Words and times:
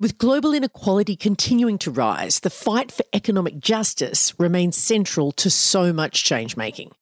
With 0.00 0.16
global 0.16 0.54
inequality 0.54 1.16
continuing 1.16 1.76
to 1.78 1.90
rise, 1.90 2.38
the 2.38 2.50
fight 2.50 2.92
for 2.92 3.02
economic 3.12 3.58
justice 3.58 4.32
remains 4.38 4.76
central 4.76 5.32
to 5.32 5.50
so 5.50 5.92
much 5.92 6.22
change 6.22 6.56
making. 6.56 6.92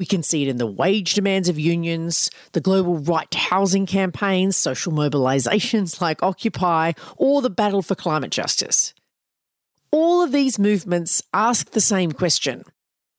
We 0.00 0.06
can 0.06 0.22
see 0.22 0.44
it 0.44 0.48
in 0.48 0.56
the 0.56 0.66
wage 0.66 1.12
demands 1.12 1.50
of 1.50 1.58
unions, 1.58 2.30
the 2.52 2.62
global 2.62 2.96
right 2.96 3.30
to 3.32 3.38
housing 3.38 3.84
campaigns, 3.84 4.56
social 4.56 4.92
mobilisations 4.92 6.00
like 6.00 6.22
Occupy, 6.22 6.92
or 7.18 7.42
the 7.42 7.50
battle 7.50 7.82
for 7.82 7.94
climate 7.94 8.30
justice. 8.30 8.94
All 9.90 10.22
of 10.22 10.32
these 10.32 10.58
movements 10.58 11.22
ask 11.34 11.72
the 11.72 11.82
same 11.82 12.12
question 12.12 12.64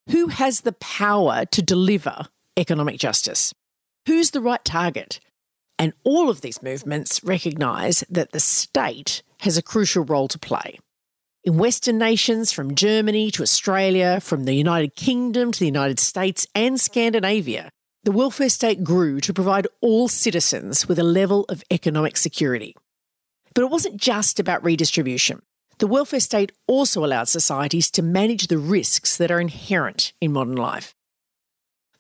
Who 0.10 0.30
has 0.30 0.62
the 0.62 0.74
power 0.74 1.46
to 1.52 1.62
deliver 1.62 2.30
economic 2.58 2.98
justice? 2.98 3.54
Who's 4.08 4.32
the 4.32 4.42
right 4.42 4.66
target? 4.66 5.20
And 5.80 5.94
all 6.04 6.30
of 6.30 6.42
these 6.42 6.62
movements 6.62 7.24
recognise 7.24 8.04
that 8.10 8.34
the 8.34 8.42
state 8.42 9.24
has 9.40 9.58
a 9.58 9.64
crucial 9.64 10.04
role 10.04 10.28
to 10.28 10.38
play. 10.38 10.78
In 11.46 11.58
Western 11.58 11.98
nations, 11.98 12.52
from 12.52 12.76
Germany 12.76 13.32
to 13.32 13.44
Australia, 13.44 14.20
from 14.20 14.44
the 14.44 14.54
United 14.54 14.98
Kingdom 14.98 15.54
to 15.54 15.60
the 15.60 15.66
United 15.66 15.98
States 15.98 16.46
and 16.54 16.80
Scandinavia, 16.80 17.70
the 18.04 18.12
welfare 18.12 18.50
state 18.50 18.84
grew 18.84 19.22
to 19.22 19.34
provide 19.34 19.68
all 19.80 20.10
citizens 20.10 20.90
with 20.90 21.00
a 21.00 21.04
level 21.04 21.46
of 21.48 21.64
economic 21.72 22.18
security. 22.18 22.76
But 23.56 23.64
it 23.64 23.70
wasn't 23.70 23.96
just 23.96 24.38
about 24.38 24.64
redistribution. 24.64 25.42
The 25.78 25.88
welfare 25.88 26.20
state 26.20 26.52
also 26.68 27.06
allowed 27.06 27.30
societies 27.30 27.90
to 27.92 28.02
manage 28.02 28.48
the 28.48 28.58
risks 28.58 29.16
that 29.16 29.32
are 29.32 29.40
inherent 29.40 30.12
in 30.20 30.34
modern 30.34 30.58
life. 30.58 30.94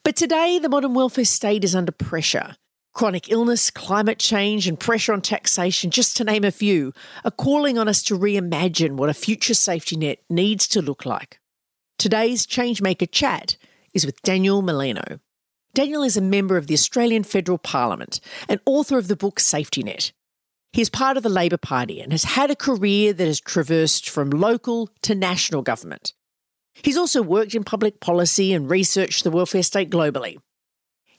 But 0.04 0.18
today, 0.18 0.60
the 0.60 0.70
modern 0.70 0.94
welfare 0.94 1.24
state 1.24 1.64
is 1.64 1.76
under 1.76 1.94
pressure 1.94 2.56
Chronic 2.94 3.32
illness, 3.32 3.70
climate 3.70 4.20
change, 4.20 4.68
and 4.68 4.80
pressure 4.80 5.14
on 5.14 5.22
taxation, 5.22 5.92
just 5.92 6.18
to 6.18 6.24
name 6.24 6.44
a 6.44 6.52
few, 6.52 6.92
are 7.24 7.32
calling 7.32 7.78
on 7.78 7.88
us 7.88 8.02
to 8.04 8.18
reimagine 8.18 8.98
what 8.98 9.10
a 9.10 9.14
future 9.14 9.54
safety 9.54 9.96
net 9.96 10.20
needs 10.30 10.68
to 10.70 10.82
look 10.82 11.06
like. 11.06 11.40
Today's 11.98 12.48
Changemaker 12.48 13.10
chat 13.12 13.58
is 13.94 14.06
with 14.06 14.22
Daniel 14.22 14.64
Mulino. 14.64 15.20
Daniel 15.74 16.02
is 16.02 16.18
a 16.18 16.22
member 16.22 16.58
of 16.58 16.68
the 16.68 16.74
Australian 16.74 17.24
Federal 17.24 17.58
Parliament 17.58 18.20
and 18.48 18.60
author 18.66 18.98
of 18.98 19.08
the 19.08 19.16
book 19.16 19.40
Safety 19.40 19.84
Net. 19.84 20.12
He 20.74 20.82
is 20.82 20.90
part 20.90 21.16
of 21.16 21.24
the 21.24 21.30
Labor 21.30 21.58
Party 21.58 22.02
and 22.02 22.12
has 22.12 22.24
had 22.24 22.52
a 22.52 22.56
career 22.56 23.14
that 23.14 23.26
has 23.26 23.40
traversed 23.40 24.10
from 24.10 24.30
local 24.30 24.90
to 25.04 25.16
national 25.16 25.62
government. 25.62 26.14
He's 26.74 26.98
also 26.98 27.22
worked 27.22 27.56
in 27.56 27.64
public 27.64 28.00
policy 28.00 28.54
and 28.54 28.70
researched 28.70 29.24
the 29.24 29.32
welfare 29.32 29.64
state 29.64 29.90
globally. 29.90 30.38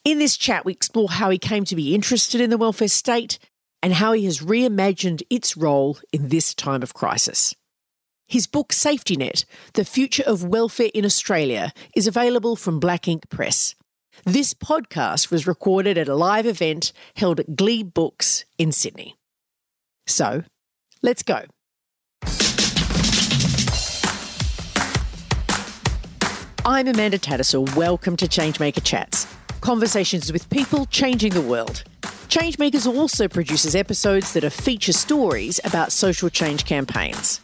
In 0.03 0.19
this 0.19 0.39
chat, 0.39 0.65
we 0.65 0.73
explore 0.73 1.11
how 1.11 1.29
he 1.29 1.37
came 1.37 1.67
to 1.67 1.77
be 1.77 1.95
interested 1.95 2.41
in 2.41 2.48
the 2.48 2.56
welfare 2.56 2.89
state 2.89 3.39
and 3.83 3.93
how 3.93 4.12
he 4.12 4.25
has 4.25 4.41
reimagined 4.41 5.23
its 5.29 5.59
role 5.59 5.98
in 6.11 6.29
this 6.29 6.55
time 6.55 6.83
of 6.83 6.95
crisis. 6.95 7.55
His 8.27 8.47
book 8.47 8.73
Safety 8.73 9.15
Net 9.15 9.45
The 9.75 9.84
Future 9.84 10.23
of 10.27 10.43
Welfare 10.43 10.89
in 10.95 11.05
Australia 11.05 11.75
is 11.94 12.06
available 12.06 12.56
from 12.56 12.81
Black 12.81 13.03
Inc 13.03 13.28
Press. 13.28 13.75
This 14.25 14.55
podcast 14.55 15.31
was 15.31 15.47
recorded 15.47 15.99
at 15.99 16.09
a 16.09 16.15
live 16.15 16.47
event 16.47 16.94
held 17.16 17.39
at 17.39 17.49
Gleebooks 17.49 18.44
in 18.56 18.72
Sydney. 18.72 19.16
So, 20.06 20.44
let's 21.03 21.22
go. 21.22 21.44
I'm 26.65 26.89
Amanda 26.89 27.19
Tattersall. 27.19 27.77
Welcome 27.77 28.16
to 28.16 28.27
Changemaker 28.27 28.83
Chats 28.83 29.29
conversations 29.60 30.32
with 30.32 30.48
people 30.50 30.87
changing 30.87 31.32
the 31.32 31.41
world. 31.41 31.84
Changemakers 32.28 32.87
also 32.87 33.28
produces 33.28 33.75
episodes 33.75 34.32
that 34.32 34.44
are 34.44 34.50
feature 34.50 34.93
stories 34.93 35.60
about 35.65 35.93
social 35.93 36.28
change 36.31 36.65
campaigns. 36.65 37.41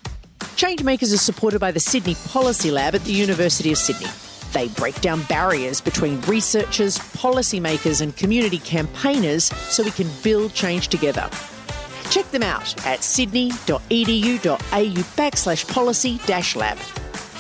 Changemakers 0.56 1.12
are 1.12 1.19
supported 1.19 1.59
by 1.59 1.71
the 1.71 1.81
Sydney 1.81 2.15
Policy 2.28 2.71
Lab 2.71 2.94
at 2.94 3.04
the 3.04 3.12
University 3.12 3.72
of 3.72 3.78
Sydney. 3.78 4.06
They 4.53 4.69
break 4.69 5.00
down 5.00 5.22
barriers 5.25 5.81
between 5.81 6.21
researchers, 6.22 6.99
policymakers, 6.99 8.00
and 8.00 8.16
community 8.16 8.59
campaigners 8.59 9.44
so 9.44 9.83
we 9.83 9.91
can 9.91 10.09
build 10.22 10.54
change 10.54 10.88
together. 10.88 11.28
Check 12.10 12.31
them 12.31 12.43
out 12.43 12.87
at 12.87 13.03
sydney.edu.au 13.03 14.56
backslash 14.71 15.69
policy 15.69 16.21
lab. 16.59 16.78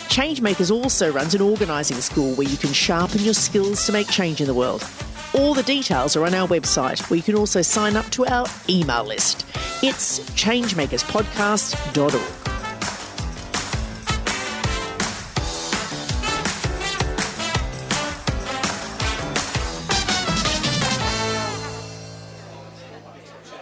Changemakers 0.08 0.70
also 0.70 1.12
runs 1.12 1.34
an 1.34 1.42
organising 1.42 2.00
school 2.00 2.34
where 2.34 2.48
you 2.48 2.56
can 2.56 2.72
sharpen 2.72 3.20
your 3.20 3.34
skills 3.34 3.84
to 3.86 3.92
make 3.92 4.08
change 4.08 4.40
in 4.40 4.46
the 4.46 4.54
world. 4.54 4.88
All 5.34 5.52
the 5.52 5.62
details 5.62 6.16
are 6.16 6.24
on 6.24 6.32
our 6.34 6.48
website, 6.48 7.10
where 7.10 7.18
you 7.18 7.22
can 7.22 7.34
also 7.34 7.60
sign 7.60 7.96
up 7.96 8.06
to 8.10 8.24
our 8.26 8.46
email 8.68 9.04
list. 9.04 9.44
It's 9.82 10.20
changemakerspodcast.org. 10.30 12.46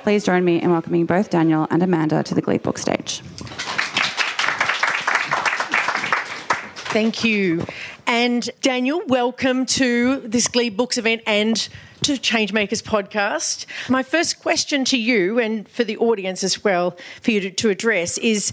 Please 0.05 0.23
join 0.23 0.45
me 0.45 0.61
in 0.61 0.71
welcoming 0.71 1.07
both 1.07 1.31
Daniel 1.31 1.67
and 1.71 1.83
Amanda 1.83 2.23
to 2.23 2.35
the 2.35 2.43
Glebe 2.43 2.63
Book 2.63 2.77
stage. 2.77 3.23
Thank 6.95 7.25
you. 7.25 7.67
And 8.07 8.49
Daniel, 8.63 9.03
welcome 9.09 9.67
to 9.67 10.21
this 10.21 10.47
Gleebooks 10.47 10.97
event 10.97 11.23
and 11.27 11.57
to 12.03 12.13
Changemakers 12.13 12.85
podcast. 12.85 13.67
My 13.89 14.05
first 14.05 14.39
question 14.39 14.85
to 14.85 14.97
you 14.97 15.41
and 15.41 15.69
for 15.69 15.83
the 15.83 15.97
audience 15.97 16.45
as 16.45 16.63
well, 16.63 16.97
for 17.21 17.33
you 17.33 17.41
to, 17.41 17.51
to 17.51 17.71
address 17.71 18.17
is, 18.19 18.53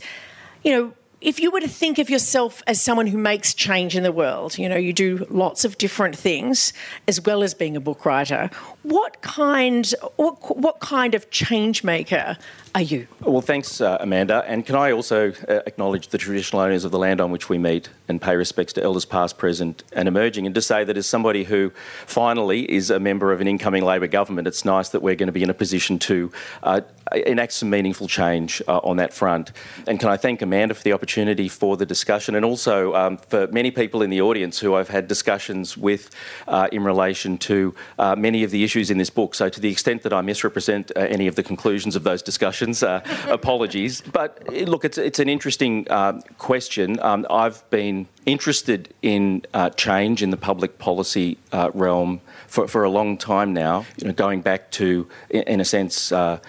you 0.63 0.71
know, 0.71 0.91
if 1.21 1.39
you 1.39 1.51
were 1.51 1.59
to 1.59 1.67
think 1.67 1.99
of 1.99 2.09
yourself 2.09 2.63
as 2.65 2.81
someone 2.81 3.05
who 3.05 3.17
makes 3.19 3.53
change 3.53 3.95
in 3.95 4.01
the 4.01 4.11
world, 4.11 4.57
you 4.57 4.67
know, 4.67 4.75
you 4.75 4.91
do 4.91 5.27
lots 5.29 5.63
of 5.63 5.77
different 5.77 6.15
things 6.15 6.73
as 7.07 7.21
well 7.21 7.43
as 7.43 7.53
being 7.53 7.77
a 7.77 7.79
book 7.79 8.05
writer. 8.05 8.49
What 8.81 9.21
kind, 9.21 9.93
what, 10.15 10.57
what 10.57 10.79
kind 10.79 11.13
of 11.13 11.29
change 11.29 11.83
maker 11.83 12.37
are 12.73 12.81
you? 12.81 13.07
Well, 13.19 13.41
thanks, 13.41 13.81
uh, 13.81 13.97
Amanda. 13.99 14.45
And 14.47 14.65
can 14.65 14.75
I 14.75 14.93
also 14.93 15.33
uh, 15.49 15.59
acknowledge 15.65 16.07
the 16.07 16.17
traditional 16.17 16.61
owners 16.61 16.85
of 16.85 16.91
the 16.91 16.97
land 16.97 17.19
on 17.19 17.29
which 17.29 17.49
we 17.49 17.57
meet 17.57 17.89
and 18.07 18.21
pay 18.21 18.35
respects 18.35 18.71
to 18.73 18.83
elders 18.83 19.03
past, 19.03 19.37
present, 19.37 19.83
and 19.91 20.07
emerging? 20.07 20.45
And 20.45 20.55
to 20.55 20.61
say 20.61 20.85
that 20.85 20.95
as 20.95 21.05
somebody 21.05 21.43
who 21.43 21.73
finally 22.05 22.71
is 22.71 22.89
a 22.89 22.99
member 22.99 23.33
of 23.33 23.41
an 23.41 23.47
incoming 23.47 23.83
Labor 23.83 24.07
government, 24.07 24.47
it's 24.47 24.63
nice 24.63 24.87
that 24.89 25.01
we're 25.01 25.15
going 25.15 25.27
to 25.27 25.33
be 25.33 25.43
in 25.43 25.49
a 25.49 25.53
position 25.53 25.99
to 25.99 26.31
uh, 26.63 26.79
enact 27.11 27.51
some 27.51 27.69
meaningful 27.69 28.07
change 28.07 28.61
uh, 28.69 28.77
on 28.77 28.95
that 28.97 29.13
front. 29.13 29.51
And 29.85 29.99
can 29.99 30.07
I 30.07 30.15
thank 30.15 30.41
Amanda 30.41 30.73
for 30.73 30.83
the 30.83 30.93
opportunity 30.93 31.49
for 31.49 31.75
the 31.75 31.85
discussion 31.85 32.35
and 32.35 32.45
also 32.45 32.95
um, 32.95 33.17
for 33.17 33.47
many 33.47 33.71
people 33.71 34.01
in 34.01 34.09
the 34.09 34.21
audience 34.21 34.59
who 34.59 34.75
I've 34.75 34.89
had 34.89 35.09
discussions 35.09 35.75
with 35.75 36.09
uh, 36.47 36.69
in 36.71 36.85
relation 36.85 37.37
to 37.39 37.75
uh, 37.99 38.15
many 38.15 38.45
of 38.45 38.51
the 38.51 38.63
issues 38.63 38.89
in 38.89 38.97
this 38.97 39.09
book. 39.09 39.35
So, 39.35 39.49
to 39.49 39.59
the 39.59 39.69
extent 39.69 40.03
that 40.03 40.13
I 40.13 40.21
misrepresent 40.21 40.91
any 40.95 41.27
of 41.27 41.35
the 41.35 41.43
conclusions 41.43 41.97
of 41.97 42.03
those 42.03 42.21
discussions, 42.21 42.60
questions. 42.61 42.83
Uh, 42.83 43.01
apologies. 43.31 44.01
But 44.01 44.43
eh, 44.53 44.65
look, 44.67 44.85
it's, 44.85 44.97
it's 44.97 45.19
an 45.19 45.29
interesting 45.29 45.87
uh, 45.89 46.21
question. 46.37 46.99
Um, 47.01 47.25
I've 47.29 47.67
been 47.69 48.07
interested 48.25 48.93
in 49.01 49.43
uh, 49.53 49.69
change 49.71 50.21
in 50.21 50.29
the 50.29 50.37
public 50.37 50.77
policy 50.77 51.37
uh, 51.51 51.71
realm 51.73 52.21
for, 52.47 52.67
for 52.67 52.83
a 52.83 52.89
long 52.89 53.17
time 53.17 53.53
now, 53.53 53.85
you 53.97 54.07
know, 54.07 54.13
going 54.13 54.41
back 54.41 54.71
to, 54.71 55.07
in, 55.29 55.59
a 55.59 55.65
sense, 55.65 56.11
uh, 56.11 56.39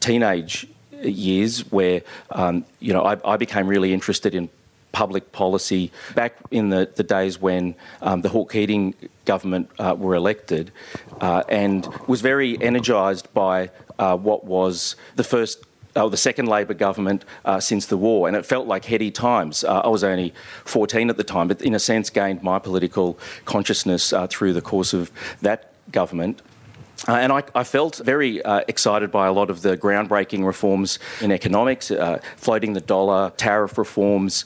teenage 0.00 0.66
years 1.02 1.70
where, 1.70 2.02
um, 2.30 2.64
you 2.80 2.92
know, 2.92 3.02
I, 3.02 3.16
I 3.24 3.36
became 3.36 3.68
really 3.68 3.92
interested 3.92 4.34
in 4.34 4.48
public 4.92 5.32
policy 5.32 5.92
back 6.14 6.34
in 6.50 6.70
the, 6.70 6.90
the 6.96 7.02
days 7.02 7.40
when 7.40 7.74
um, 8.02 8.22
the 8.22 8.28
Hawke 8.28 8.52
Keating 8.52 8.94
government 9.24 9.70
uh, 9.78 9.94
were 9.96 10.14
elected 10.14 10.72
uh, 11.20 11.42
and 11.48 11.86
was 12.06 12.20
very 12.20 12.60
energised 12.60 13.27
by 13.38 13.70
uh, 14.00 14.16
what 14.16 14.44
was 14.44 14.96
the 15.14 15.22
first 15.22 15.64
or 15.94 16.10
the 16.10 16.16
second 16.16 16.46
Labor 16.46 16.74
government 16.74 17.24
uh, 17.44 17.60
since 17.60 17.86
the 17.86 17.96
war, 17.96 18.26
and 18.26 18.36
it 18.36 18.44
felt 18.44 18.66
like 18.66 18.84
heady 18.84 19.12
times. 19.12 19.62
Uh, 19.62 19.80
I 19.84 19.88
was 19.88 20.02
only 20.02 20.34
14 20.64 21.08
at 21.08 21.16
the 21.16 21.22
time, 21.22 21.46
but 21.46 21.62
in 21.62 21.72
a 21.72 21.78
sense 21.78 22.10
gained 22.10 22.42
my 22.42 22.58
political 22.58 23.16
consciousness 23.44 24.12
uh, 24.12 24.26
through 24.26 24.54
the 24.54 24.60
course 24.60 24.92
of 24.92 25.12
that 25.42 25.72
government. 25.92 26.42
Uh, 27.06 27.12
and 27.12 27.32
I, 27.32 27.44
I, 27.54 27.62
felt 27.62 27.98
very 27.98 28.42
uh, 28.42 28.62
excited 28.66 29.12
by 29.12 29.28
a 29.28 29.32
lot 29.32 29.50
of 29.50 29.62
the 29.62 29.76
groundbreaking 29.76 30.44
reforms 30.44 30.98
in 31.20 31.30
economics, 31.30 31.92
uh, 31.92 32.18
floating 32.36 32.72
the 32.72 32.80
dollar, 32.80 33.30
tariff 33.36 33.78
reforms, 33.78 34.44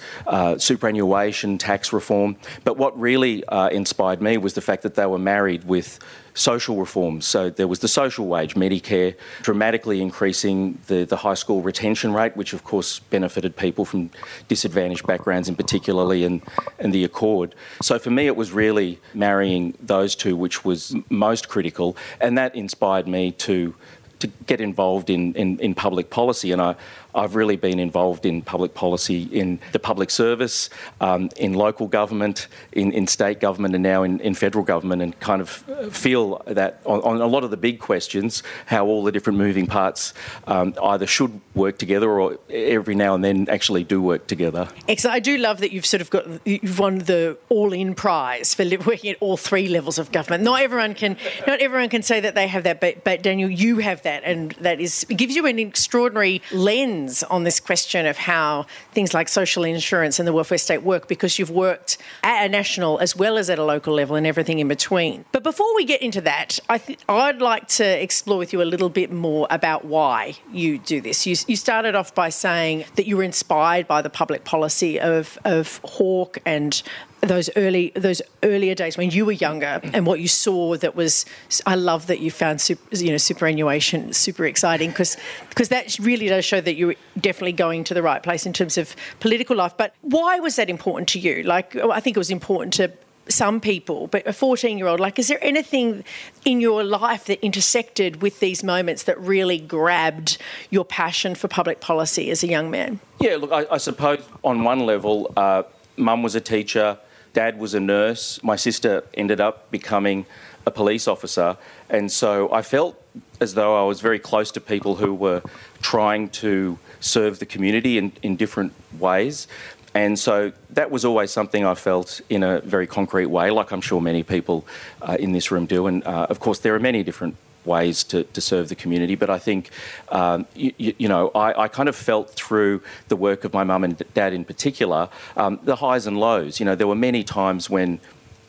superannuation, 0.58 1.56
tax 1.56 1.94
reform. 1.94 2.36
But 2.64 2.76
what 2.76 2.92
really 3.00 3.42
inspired 3.70 4.20
me 4.20 4.36
was 4.36 4.52
the 4.52 4.60
fact 4.60 4.82
that 4.82 4.96
they 4.96 5.06
were 5.06 5.18
married 5.18 5.64
with 5.64 5.98
social 6.34 6.76
reforms. 6.76 7.26
So 7.26 7.50
there 7.50 7.69
was 7.69 7.81
the 7.81 7.88
social 7.88 8.26
wage, 8.26 8.55
Medicare, 8.55 9.14
dramatically 9.43 10.00
increasing 10.00 10.79
the, 10.87 11.05
the 11.05 11.17
high 11.17 11.34
school 11.34 11.62
retention 11.62 12.12
rate, 12.12 12.37
which 12.37 12.52
of 12.52 12.64
course 12.64 12.99
benefited 12.99 13.56
people 13.56 13.84
from 13.84 14.11
disadvantaged 14.49 15.06
backgrounds 15.06 15.49
in 15.49 15.56
particularly, 15.56 16.25
and, 16.25 16.43
and 16.79 16.93
the 16.93 17.05
Accord. 17.05 17.55
So 17.82 17.99
for 17.99 18.11
me, 18.11 18.26
it 18.26 18.37
was 18.37 18.52
really 18.52 19.00
marrying 19.14 19.75
those 19.81 20.14
two, 20.14 20.37
which 20.37 20.64
was 20.64 20.94
most 21.11 21.49
critical, 21.49 21.96
and 22.20 22.38
that 22.38 22.55
inspired 22.55 23.06
me 23.06 23.32
to 23.32 23.75
to 24.23 24.29
get 24.46 24.61
involved 24.61 25.11
in, 25.11 25.34
in, 25.34 25.58
in 25.58 25.75
public 25.75 26.08
policy. 26.08 26.52
And 26.52 26.62
I, 26.62 26.76
I've 27.14 27.34
really 27.34 27.56
been 27.56 27.78
involved 27.78 28.24
in 28.24 28.42
public 28.42 28.74
policy 28.74 29.24
in 29.24 29.58
the 29.72 29.78
public 29.78 30.10
service, 30.10 30.70
um, 31.00 31.28
in 31.36 31.52
local 31.54 31.86
government, 31.86 32.48
in, 32.72 32.92
in 32.92 33.06
state 33.06 33.40
government, 33.40 33.74
and 33.74 33.82
now 33.82 34.02
in, 34.02 34.20
in 34.20 34.34
federal 34.34 34.64
government, 34.64 35.02
and 35.02 35.18
kind 35.20 35.42
of 35.42 35.50
feel 35.94 36.42
that 36.46 36.80
on, 36.86 37.00
on, 37.02 37.20
a 37.20 37.26
lot 37.26 37.44
of 37.44 37.50
the 37.50 37.56
big 37.56 37.78
questions, 37.80 38.42
how 38.66 38.86
all 38.86 39.02
the 39.02 39.12
different 39.12 39.38
moving 39.38 39.66
parts 39.66 40.14
um, 40.46 40.74
either 40.82 41.06
should 41.06 41.40
work 41.54 41.76
together 41.78 42.10
or 42.10 42.38
every 42.48 42.94
now 42.94 43.14
and 43.14 43.22
then 43.22 43.48
actually 43.48 43.84
do 43.84 44.00
work 44.00 44.26
together. 44.26 44.68
Excellent. 44.88 45.14
I 45.14 45.20
do 45.20 45.36
love 45.36 45.60
that 45.60 45.72
you've 45.72 45.86
sort 45.86 46.00
of 46.00 46.08
got 46.08 46.24
you've 46.46 46.78
won 46.78 46.98
the 46.98 47.36
all-in 47.50 47.94
prize 47.94 48.54
for 48.54 48.64
working 48.86 49.10
at 49.10 49.16
all 49.20 49.36
three 49.36 49.68
levels 49.68 49.98
of 49.98 50.12
government. 50.12 50.44
Not 50.44 50.62
everyone 50.62 50.94
can 50.94 51.16
not 51.46 51.60
everyone 51.60 51.90
can 51.90 52.02
say 52.02 52.20
that 52.20 52.34
they 52.34 52.46
have 52.46 52.64
that, 52.64 52.80
but, 52.80 53.04
but 53.04 53.22
Daniel, 53.22 53.50
you 53.50 53.78
have 53.78 54.02
that, 54.02 54.24
and 54.24 54.52
that 54.52 54.80
is 54.80 55.04
gives 55.08 55.36
you 55.36 55.46
an 55.46 55.58
extraordinary 55.58 56.40
lens 56.52 57.01
lens 57.02 57.22
on 57.25 57.44
this 57.44 57.60
question 57.60 58.06
of 58.06 58.16
how 58.16 58.66
things 58.93 59.14
like 59.14 59.28
social 59.28 59.64
insurance 59.64 60.19
and 60.19 60.26
the 60.26 60.32
welfare 60.32 60.58
state 60.58 60.82
work 60.82 61.08
because 61.08 61.38
you've 61.38 61.50
worked 61.50 61.99
at 62.22 62.44
a 62.44 62.49
national 62.49 62.99
as 62.99 63.16
well 63.16 63.38
as 63.38 63.50
at 63.50 63.58
a 63.58 63.64
local 63.64 63.94
level 63.94 64.16
and 64.16 64.26
everything 64.26 64.58
in 64.58 64.69
between. 64.69 65.25
But 65.32 65.43
before 65.43 65.75
we 65.75 65.84
get 65.84 66.02
into 66.02 66.20
that, 66.22 66.58
I 66.69 66.78
th- 66.78 66.99
I'd 67.08 67.40
like 67.40 67.69
to 67.69 68.02
explore 68.02 68.38
with 68.38 68.52
you 68.52 68.62
a 68.62 68.64
little 68.64 68.88
bit 68.88 69.10
more 69.12 69.46
about 69.50 69.84
why 69.84 70.34
you 70.52 70.78
do 70.78 71.00
this. 71.00 71.26
You, 71.26 71.37
you 71.46 71.56
started 71.56 71.94
off 71.94 72.14
by 72.14 72.28
saying 72.28 72.84
that 72.96 73.06
you 73.06 73.16
were 73.16 73.22
inspired 73.22 73.87
by 73.87 74.02
the 74.02 74.10
public 74.10 74.44
policy 74.44 75.00
of, 75.00 75.38
of 75.44 75.81
Hawke 75.84 76.38
and 76.44 76.82
those 77.22 77.48
early 77.54 77.92
those 77.94 78.20
earlier 78.42 78.74
days 78.74 78.96
when 78.96 79.10
you 79.10 79.24
were 79.24 79.32
younger 79.32 79.80
and 79.94 80.06
what 80.06 80.19
you 80.20 80.26
saw 80.26 80.76
that 80.76 80.96
was 80.96 81.24
I 81.66 81.76
love 81.76 82.08
that 82.08 82.19
you 82.19 82.32
found 82.32 82.60
super, 82.60 82.96
you 82.96 83.12
know 83.12 83.16
superannuation 83.16 84.12
super 84.12 84.44
exciting 84.44 84.90
because 84.90 85.16
because 85.48 85.69
that 85.69 85.96
really 86.00 86.26
does 86.28 86.44
show 86.44 86.60
that 86.60 86.74
you're 86.74 86.96
definitely 87.20 87.52
going 87.52 87.84
to 87.84 87.94
the 87.94 88.02
right 88.02 88.22
place 88.22 88.44
in 88.44 88.52
terms 88.52 88.76
of 88.76 88.96
political 89.20 89.56
life 89.56 89.76
but 89.76 89.94
why 90.00 90.40
was 90.40 90.56
that 90.56 90.69
important 90.69 91.08
to 91.10 91.20
you 91.20 91.44
like 91.44 91.76
I 91.76 92.00
think 92.00 92.16
it 92.16 92.20
was 92.20 92.30
important 92.30 92.74
to 92.74 92.92
some 93.28 93.60
people, 93.60 94.08
but 94.08 94.26
a 94.26 94.32
14 94.32 94.78
year 94.78 94.88
old, 94.88 94.98
like, 94.98 95.16
is 95.16 95.28
there 95.28 95.38
anything 95.42 96.02
in 96.44 96.60
your 96.60 96.82
life 96.82 97.26
that 97.26 97.42
intersected 97.44 98.20
with 98.20 98.40
these 98.40 98.64
moments 98.64 99.04
that 99.04 99.19
really 99.20 99.58
grabbed 99.58 100.38
your 100.70 100.84
passion 100.84 101.36
for 101.36 101.46
public 101.46 101.80
policy 101.80 102.30
as 102.30 102.42
a 102.42 102.48
young 102.48 102.69
man? 102.69 102.98
Yeah, 103.20 103.36
look, 103.36 103.52
I, 103.52 103.64
I 103.70 103.78
suppose 103.78 104.22
on 104.42 104.64
one 104.64 104.80
level, 104.80 105.32
uh, 105.36 105.62
mum 105.96 106.22
was 106.22 106.34
a 106.34 106.40
teacher, 106.40 106.98
Dad 107.32 107.58
was 107.58 107.75
a 107.75 107.81
nurse. 107.81 108.43
My 108.43 108.56
sister 108.56 109.05
ended 109.14 109.40
up 109.40 109.70
becoming 109.70 110.26
a 110.67 110.70
police 110.70 111.08
officer. 111.08 111.56
And 111.88 112.11
so 112.11 112.52
I 112.52 112.62
felt 112.62 113.00
as 113.40 113.55
though 113.55 113.82
I 113.82 113.87
was 113.87 114.00
very 114.00 114.19
close 114.19 114.50
to 114.52 114.61
people 114.61 114.96
who 114.96 115.12
were 115.14 115.43
trying 115.81 116.29
to 116.31 116.79
serve 117.00 117.38
the 117.38 117.46
community 117.46 117.99
in, 117.99 118.12
in 118.23 118.37
different 118.37 118.73
ways. 118.99 119.49
And 119.94 120.19
so 120.19 120.52
that 120.70 120.90
was 120.90 121.05
always 121.05 121.31
something 121.31 121.67
I 121.67 121.75
felt 121.75 122.20
in 122.31 122.43
a 122.43 122.61
very 122.61 122.87
concrete 122.87 123.26
way, 123.26 123.50
like 123.50 123.73
I'm 123.73 123.82
sure 123.82 124.00
many 124.00 124.23
people 124.23 124.67
uh, 125.02 125.17
in 125.20 125.32
this 125.32 125.50
room 125.50 125.67
do. 125.67 125.87
And 125.87 126.02
uh, 126.05 126.26
of 126.31 126.40
course, 126.40 126.61
there 126.61 126.75
are 126.75 126.81
many 126.81 127.02
different 127.02 127.37
ways 127.64 128.04
to, 128.04 128.24
to 128.24 128.40
serve 128.40 128.68
the 128.68 128.74
community. 128.74 129.14
But 129.14 129.30
I 129.30 129.38
think, 129.38 129.70
um, 130.08 130.46
you, 130.54 130.72
you, 130.78 131.08
know, 131.08 131.30
I, 131.34 131.62
I, 131.62 131.68
kind 131.68 131.88
of 131.88 131.96
felt 131.96 132.30
through 132.30 132.82
the 133.08 133.16
work 133.16 133.44
of 133.44 133.52
my 133.52 133.64
mum 133.64 133.84
and 133.84 134.02
dad 134.14 134.32
in 134.32 134.44
particular, 134.44 135.08
um, 135.36 135.60
the 135.62 135.76
highs 135.76 136.06
and 136.06 136.18
lows. 136.18 136.60
You 136.60 136.66
know, 136.66 136.74
there 136.74 136.88
were 136.88 136.94
many 136.94 137.24
times 137.24 137.70
when 137.70 138.00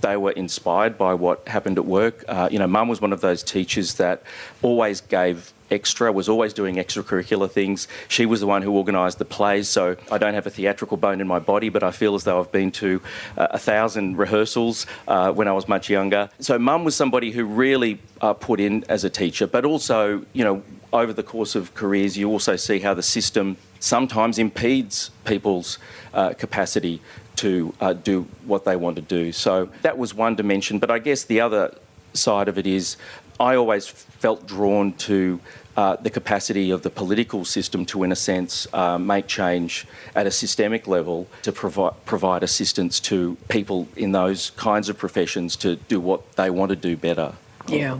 they 0.03 0.17
were 0.17 0.31
inspired 0.31 0.97
by 0.97 1.13
what 1.15 1.47
happened 1.47 1.77
at 1.77 1.85
work. 1.85 2.23
Uh, 2.27 2.49
you 2.51 2.59
know, 2.59 2.67
mum 2.67 2.87
was 2.87 3.01
one 3.01 3.13
of 3.13 3.21
those 3.21 3.41
teachers 3.41 3.95
that 3.95 4.21
always 4.61 5.01
gave 5.01 5.53
extra, 5.71 6.11
was 6.11 6.29
always 6.29 6.53
doing 6.53 6.75
extracurricular 6.75 7.49
things. 7.49 7.87
She 8.07 8.25
was 8.25 8.41
the 8.41 8.45
one 8.45 8.61
who 8.61 8.77
organised 8.77 9.17
the 9.17 9.25
plays, 9.25 9.67
so 9.69 9.95
I 10.11 10.17
don't 10.17 10.35
have 10.35 10.45
a 10.45 10.49
theatrical 10.49 10.97
bone 10.97 11.19
in 11.21 11.27
my 11.27 11.39
body, 11.39 11.69
but 11.69 11.83
I 11.83 11.91
feel 11.91 12.15
as 12.15 12.25
though 12.25 12.39
I've 12.39 12.51
been 12.51 12.71
to 12.73 13.01
uh, 13.37 13.47
a 13.51 13.57
thousand 13.57 14.17
rehearsals 14.17 14.85
uh, 15.07 15.31
when 15.31 15.47
I 15.47 15.53
was 15.53 15.67
much 15.67 15.89
younger. 15.89 16.29
So 16.39 16.59
mum 16.59 16.83
was 16.83 16.95
somebody 16.95 17.31
who 17.31 17.45
really 17.45 17.99
uh, 18.21 18.33
put 18.33 18.59
in 18.59 18.83
as 18.89 19.03
a 19.03 19.09
teacher, 19.09 19.47
but 19.47 19.65
also, 19.65 20.25
you 20.33 20.43
know, 20.43 20.61
over 20.93 21.11
the 21.11 21.23
course 21.23 21.55
of 21.55 21.73
careers, 21.73 22.17
you 22.17 22.29
also 22.29 22.55
see 22.55 22.79
how 22.79 22.93
the 22.93 23.03
system 23.03 23.57
sometimes 23.79 24.37
impedes 24.37 25.09
people's 25.25 25.79
uh, 26.13 26.33
capacity 26.33 27.01
to 27.35 27.73
uh, 27.81 27.93
do 27.93 28.27
what 28.45 28.63
they 28.63 28.75
want 28.75 28.95
to 28.95 29.01
do. 29.01 29.31
So 29.31 29.69
that 29.81 29.97
was 29.97 30.13
one 30.13 30.35
dimension, 30.35 30.79
but 30.79 30.91
I 30.91 30.99
guess 30.99 31.23
the 31.23 31.41
other 31.41 31.75
side 32.13 32.47
of 32.47 32.57
it 32.57 32.67
is 32.67 32.95
I 33.39 33.55
always 33.55 33.87
felt 33.87 34.47
drawn 34.47 34.93
to 34.93 35.39
uh, 35.75 35.95
the 35.95 36.11
capacity 36.11 36.69
of 36.69 36.83
the 36.83 36.91
political 36.91 37.43
system 37.43 37.83
to, 37.87 38.03
in 38.03 38.11
a 38.11 38.15
sense, 38.15 38.67
uh, 38.73 38.99
make 38.99 39.25
change 39.25 39.87
at 40.13 40.27
a 40.27 40.31
systemic 40.31 40.87
level 40.87 41.27
to 41.41 41.51
provi- 41.51 41.95
provide 42.05 42.43
assistance 42.43 42.99
to 42.99 43.35
people 43.49 43.87
in 43.95 44.11
those 44.11 44.51
kinds 44.51 44.87
of 44.87 44.97
professions 44.99 45.55
to 45.55 45.75
do 45.75 45.99
what 45.99 46.35
they 46.35 46.51
want 46.51 46.69
to 46.69 46.75
do 46.75 46.95
better. 46.95 47.33
Yeah, 47.67 47.99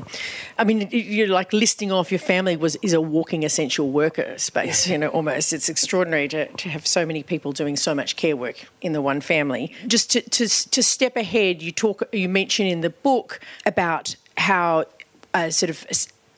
I 0.58 0.66
mean, 0.66 0.90
you're 0.92 1.30
like 1.30 1.54
listing 1.54 1.92
off 1.92 2.12
your 2.12 2.20
family 2.20 2.58
was 2.58 2.76
is 2.78 2.94
a 2.94 3.00
walking 3.00 3.44
essential 3.44 3.90
worker 3.92 4.38
space. 4.38 4.88
You 4.88 4.98
know, 4.98 5.08
almost 5.08 5.54
it's 5.54 5.70
extraordinary 5.70 6.28
to, 6.30 6.48
to 6.48 6.70
have 6.70 6.86
so 6.86 7.06
many 7.06 7.24
people 7.24 7.54
doing 7.54 7.78
so 7.78 7.96
much 7.96 8.16
care 8.16 8.36
work 8.36 8.66
in 8.82 8.94
the 8.94 9.02
one 9.02 9.22
family. 9.22 9.74
Just 9.88 10.12
to, 10.12 10.22
to 10.22 10.48
to 10.48 10.84
step 10.84 11.16
ahead, 11.16 11.62
you 11.62 11.72
talk 11.72 12.04
you 12.12 12.28
mention 12.28 12.66
in 12.66 12.82
the 12.82 12.90
book 12.90 13.40
about 13.66 14.16
how 14.38 14.86
uh, 15.34 15.50
sort 15.50 15.70
of 15.70 15.86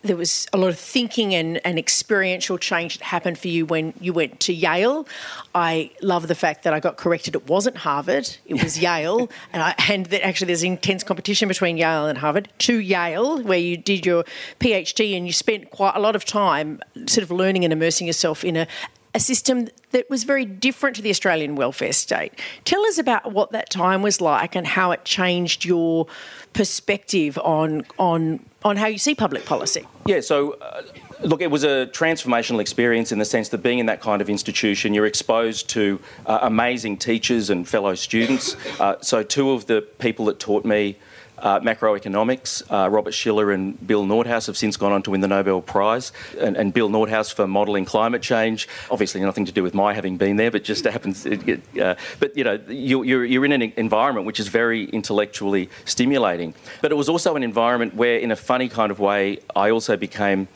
there 0.06 0.16
was 0.16 0.48
a 0.54 0.58
lot 0.58 0.70
of 0.70 0.80
thinking 0.80 1.34
and, 1.34 1.60
and 1.66 1.80
experiential 1.80 2.58
change 2.58 2.98
that 2.98 3.04
happened 3.04 3.38
for 3.38 3.48
you 3.48 3.66
when 3.66 3.94
you 4.00 4.14
went 4.14 4.40
to 4.42 4.54
Yale. 4.54 5.08
I 5.54 5.92
love 6.02 6.28
the 6.28 6.36
fact 6.36 6.64
that 6.64 6.74
I 6.74 6.80
got 6.80 6.98
corrected. 6.98 7.36
It 7.36 7.48
wasn't 7.48 7.78
Harvard, 7.78 8.38
it 8.46 8.62
was 8.62 8.80
Yale. 8.80 9.30
And, 9.54 9.62
I, 9.62 9.76
and 9.90 10.08
that 10.08 10.26
actually 10.26 10.48
there's 10.48 10.64
intense 10.64 11.04
competition 11.04 11.48
between 11.48 11.78
Yale 11.78 12.08
and 12.08 12.18
Harvard. 12.18 12.50
To 12.60 12.78
Yale, 12.80 13.42
where 13.42 13.58
you 13.58 13.78
did 13.78 14.06
your 14.06 14.26
PhD 14.60 15.16
and 15.16 15.26
you 15.26 15.34
spent 15.34 15.70
quite 15.72 15.96
a 15.96 16.00
lot 16.00 16.16
of 16.16 16.26
time 16.26 16.82
sort 17.06 17.24
of 17.24 17.32
learning 17.32 17.64
and 17.64 17.72
immersing 17.72 18.08
yourself 18.08 18.44
in 18.44 18.58
a, 18.58 18.68
a 19.14 19.20
system 19.20 19.70
that 19.92 20.10
was 20.10 20.26
very 20.26 20.46
different 20.46 20.96
to 20.98 21.02
the 21.02 21.10
Australian 21.10 21.56
welfare 21.56 21.94
state. 21.94 22.34
Tell 22.66 22.86
us 22.86 22.98
about 22.98 23.32
what 23.32 23.52
that 23.52 23.70
time 23.70 24.02
was 24.02 24.20
like 24.20 24.56
and 24.56 24.68
how 24.68 24.92
it 24.92 25.06
changed 25.06 25.64
your 25.64 26.08
perspective 26.52 27.38
on 27.40 27.86
on 27.98 28.46
on 28.66 28.76
how 28.76 28.88
you 28.88 28.98
see 28.98 29.14
public 29.14 29.46
policy. 29.46 29.88
Yeah, 30.08 30.22
so 30.22 30.54
uh, 30.54 30.82
look, 31.22 31.42
it 31.42 31.52
was 31.52 31.64
a 31.64 31.88
transformational 31.94 32.60
experience 32.60 33.12
in 33.12 33.20
the 33.20 33.26
sense 33.26 33.50
that 33.50 33.60
being 33.60 33.78
in 33.78 33.86
that 33.86 34.02
kind 34.02 34.22
of 34.22 34.30
institution, 34.30 34.94
you're 34.94 35.06
exposed 35.06 35.70
to 35.70 36.00
uh, 36.26 36.40
amazing 36.42 36.98
teachers 36.98 37.52
and 37.52 37.70
fellow 37.70 37.94
students. 37.94 38.56
Uh, 38.80 39.00
so 39.02 39.22
two 39.22 39.52
of 39.52 39.68
the 39.68 39.82
people 40.00 40.26
that 40.26 40.40
taught 40.40 40.66
me 40.66 40.98
uh, 41.40 41.60
macroeconomics. 41.60 42.64
Uh, 42.72 42.90
Robert 42.90 43.14
Shiller 43.14 43.52
and 43.52 43.86
Bill 43.86 44.06
Nordhaus 44.06 44.48
have 44.48 44.58
since 44.58 44.78
gone 44.78 44.92
on 44.92 45.04
to 45.04 45.12
win 45.12 45.22
the 45.22 45.28
Nobel 45.28 45.62
Prize. 45.62 46.12
And, 46.40 46.58
and 46.58 46.74
Bill 46.74 46.90
Nordhaus 46.90 47.34
for 47.34 47.48
modelling 47.48 47.86
climate 47.86 48.22
change. 48.22 48.68
Obviously, 48.90 49.22
nothing 49.22 49.46
to 49.46 49.52
do 49.52 49.64
with 49.64 49.74
my 49.74 49.94
having 49.94 50.18
been 50.18 50.38
there, 50.38 50.52
but 50.52 50.64
just 50.64 50.84
happens. 50.96 51.26
Uh, 51.26 51.96
but 52.20 52.36
you 52.38 52.44
know, 52.44 52.60
you, 52.68 53.04
you're, 53.04 53.26
you're 53.26 53.46
in 53.46 53.52
an 53.52 53.74
environment 53.78 54.26
which 54.26 54.40
is 54.40 54.48
very 54.48 54.86
intellectually 54.86 55.70
stimulating. 55.86 56.54
But 56.82 56.92
it 56.92 56.96
was 56.96 57.10
also 57.10 57.36
an 57.36 57.44
environment 57.44 57.96
where, 57.96 58.18
in 58.18 58.32
a 58.32 58.36
funny 58.36 58.70
kind 58.70 58.92
of 58.92 59.00
way, 59.00 59.40
I 59.56 59.70
also 59.70 59.98
became 59.98 60.48